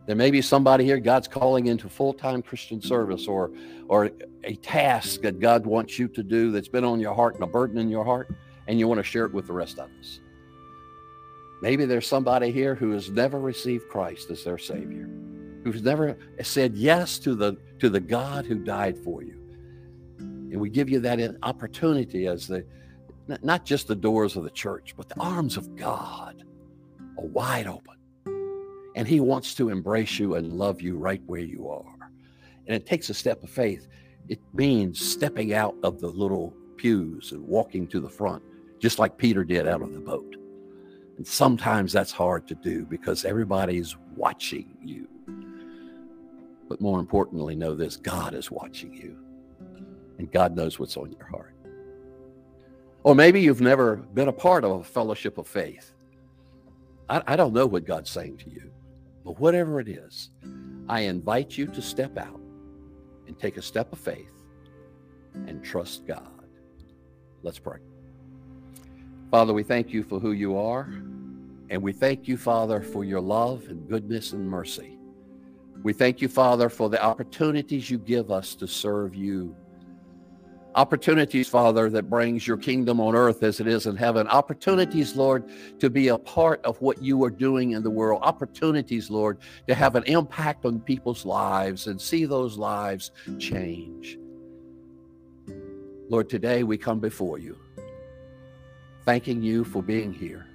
There 0.05 0.15
may 0.15 0.31
be 0.31 0.41
somebody 0.41 0.83
here 0.83 0.99
God's 0.99 1.27
calling 1.27 1.67
into 1.67 1.87
full-time 1.87 2.41
Christian 2.41 2.81
service 2.81 3.27
or 3.27 3.51
or 3.87 4.11
a 4.43 4.55
task 4.55 5.21
that 5.21 5.39
God 5.39 5.65
wants 5.65 5.99
you 5.99 6.07
to 6.09 6.23
do 6.23 6.51
that's 6.51 6.67
been 6.67 6.83
on 6.83 6.99
your 6.99 7.13
heart 7.13 7.35
and 7.35 7.43
a 7.43 7.47
burden 7.47 7.77
in 7.77 7.89
your 7.89 8.03
heart 8.03 8.33
and 8.67 8.79
you 8.79 8.87
want 8.87 8.99
to 8.99 9.03
share 9.03 9.25
it 9.25 9.33
with 9.33 9.47
the 9.47 9.53
rest 9.53 9.79
of 9.79 9.89
us. 9.99 10.19
Maybe 11.61 11.85
there's 11.85 12.07
somebody 12.07 12.51
here 12.51 12.75
who 12.75 12.91
has 12.91 13.09
never 13.09 13.39
received 13.39 13.87
Christ 13.87 14.29
as 14.29 14.43
their 14.43 14.57
savior, 14.57 15.09
who's 15.63 15.81
never 15.81 16.17
said 16.41 16.75
yes 16.75 17.19
to 17.19 17.35
the 17.35 17.57
to 17.79 17.89
the 17.89 18.01
God 18.01 18.45
who 18.45 18.55
died 18.55 18.97
for 18.97 19.23
you. 19.23 19.39
And 20.19 20.59
we 20.59 20.69
give 20.69 20.89
you 20.89 20.99
that 20.99 21.37
opportunity 21.43 22.27
as 22.27 22.47
the 22.47 22.65
not 23.27 23.65
just 23.65 23.87
the 23.87 23.95
doors 23.95 24.35
of 24.35 24.43
the 24.43 24.49
church, 24.49 24.93
but 24.97 25.09
the 25.09 25.19
arms 25.19 25.57
of 25.57 25.75
God 25.75 26.43
are 27.17 27.25
wide 27.25 27.67
open. 27.67 27.95
And 28.95 29.07
He 29.07 29.19
wants 29.19 29.55
to 29.55 29.69
embrace 29.69 30.19
you 30.19 30.35
and 30.35 30.53
love 30.53 30.81
you 30.81 30.97
right 30.97 31.21
where 31.25 31.41
you 31.41 31.69
are. 31.69 32.09
And 32.67 32.75
it 32.75 32.85
takes 32.85 33.09
a 33.09 33.13
step 33.13 33.43
of 33.43 33.49
faith. 33.49 33.87
It 34.29 34.39
means 34.53 34.99
stepping 34.99 35.53
out 35.53 35.75
of 35.83 35.99
the 35.99 36.07
little 36.07 36.53
pews 36.77 37.31
and 37.31 37.45
walking 37.45 37.87
to 37.87 37.99
the 37.99 38.09
front, 38.09 38.43
just 38.79 38.99
like 38.99 39.17
Peter 39.17 39.43
did 39.43 39.67
out 39.67 39.81
of 39.81 39.93
the 39.93 39.99
boat. 39.99 40.35
And 41.17 41.25
sometimes 41.25 41.91
that's 41.93 42.11
hard 42.11 42.47
to 42.47 42.55
do 42.55 42.85
because 42.85 43.25
everybody's 43.25 43.95
watching 44.15 44.77
you. 44.81 45.07
But 46.69 46.81
more 46.81 46.99
importantly, 46.99 47.55
know 47.55 47.75
this 47.75 47.97
God 47.97 48.33
is 48.33 48.49
watching 48.49 48.93
you 48.93 49.17
and 50.17 50.31
God 50.31 50.55
knows 50.55 50.79
what's 50.79 50.97
on 50.97 51.11
your 51.11 51.25
heart. 51.25 51.55
Or 53.03 53.15
maybe 53.15 53.41
you've 53.41 53.61
never 53.61 53.97
been 53.97 54.29
a 54.29 54.33
part 54.33 54.63
of 54.63 54.79
a 54.79 54.83
fellowship 54.83 55.37
of 55.37 55.47
faith. 55.47 55.93
I, 57.09 57.21
I 57.27 57.35
don't 57.35 57.53
know 57.53 57.65
what 57.65 57.85
God's 57.85 58.09
saying 58.09 58.37
to 58.37 58.49
you, 58.49 58.71
but 59.25 59.39
whatever 59.39 59.79
it 59.79 59.89
is, 59.89 60.29
I 60.87 61.01
invite 61.01 61.57
you 61.57 61.67
to 61.67 61.81
step 61.81 62.17
out 62.17 62.39
and 63.27 63.37
take 63.37 63.57
a 63.57 63.61
step 63.61 63.91
of 63.91 63.99
faith 63.99 64.31
and 65.33 65.63
trust 65.63 66.07
God. 66.07 66.47
Let's 67.41 67.59
pray. 67.59 67.79
Father, 69.31 69.53
we 69.53 69.63
thank 69.63 69.91
you 69.91 70.03
for 70.03 70.19
who 70.19 70.31
you 70.31 70.57
are, 70.57 70.83
and 71.69 71.81
we 71.81 71.91
thank 71.91 72.27
you, 72.27 72.37
Father, 72.37 72.81
for 72.81 73.03
your 73.03 73.19
love 73.19 73.65
and 73.67 73.87
goodness 73.89 74.31
and 74.31 74.47
mercy. 74.47 74.97
We 75.81 75.91
thank 75.91 76.21
you, 76.21 76.29
Father, 76.29 76.69
for 76.69 76.89
the 76.89 77.03
opportunities 77.03 77.89
you 77.89 77.97
give 77.97 78.31
us 78.31 78.55
to 78.55 78.67
serve 78.67 79.13
you 79.15 79.55
opportunities, 80.75 81.47
Father, 81.47 81.89
that 81.89 82.09
brings 82.09 82.47
your 82.47 82.57
kingdom 82.57 82.99
on 82.99 83.15
earth 83.15 83.43
as 83.43 83.59
it 83.59 83.67
is 83.67 83.85
in 83.85 83.95
heaven. 83.95 84.27
Opportunities, 84.27 85.15
Lord, 85.15 85.43
to 85.79 85.89
be 85.89 86.07
a 86.07 86.17
part 86.17 86.63
of 86.65 86.81
what 86.81 87.01
you 87.01 87.23
are 87.23 87.29
doing 87.29 87.71
in 87.71 87.83
the 87.83 87.89
world. 87.89 88.21
Opportunities, 88.23 89.09
Lord, 89.09 89.37
to 89.67 89.75
have 89.75 89.95
an 89.95 90.03
impact 90.05 90.65
on 90.65 90.79
people's 90.79 91.25
lives 91.25 91.87
and 91.87 91.99
see 91.99 92.25
those 92.25 92.57
lives 92.57 93.11
change. 93.39 94.17
Lord, 96.09 96.29
today 96.29 96.63
we 96.63 96.77
come 96.77 96.99
before 96.99 97.39
you, 97.39 97.57
thanking 99.05 99.41
you 99.41 99.63
for 99.63 99.81
being 99.81 100.11
here, 100.11 100.47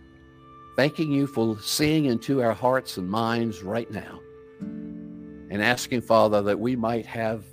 thanking 0.76 1.10
you 1.10 1.26
for 1.26 1.58
seeing 1.60 2.06
into 2.06 2.42
our 2.42 2.52
hearts 2.52 2.96
and 2.96 3.08
minds 3.08 3.62
right 3.62 3.90
now, 3.90 4.20
and 4.60 5.62
asking, 5.62 6.02
Father, 6.02 6.42
that 6.42 6.58
we 6.58 6.76
might 6.76 7.06
have 7.06 7.44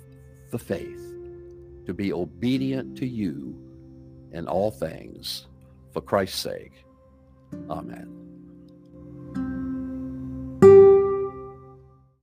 the 0.50 0.58
faith 0.58 1.05
to 1.86 1.94
be 1.94 2.12
obedient 2.12 2.96
to 2.98 3.06
you 3.06 3.54
in 4.32 4.46
all 4.46 4.70
things 4.70 5.46
for 5.92 6.00
Christ's 6.00 6.40
sake. 6.40 6.72
Amen. 7.70 8.25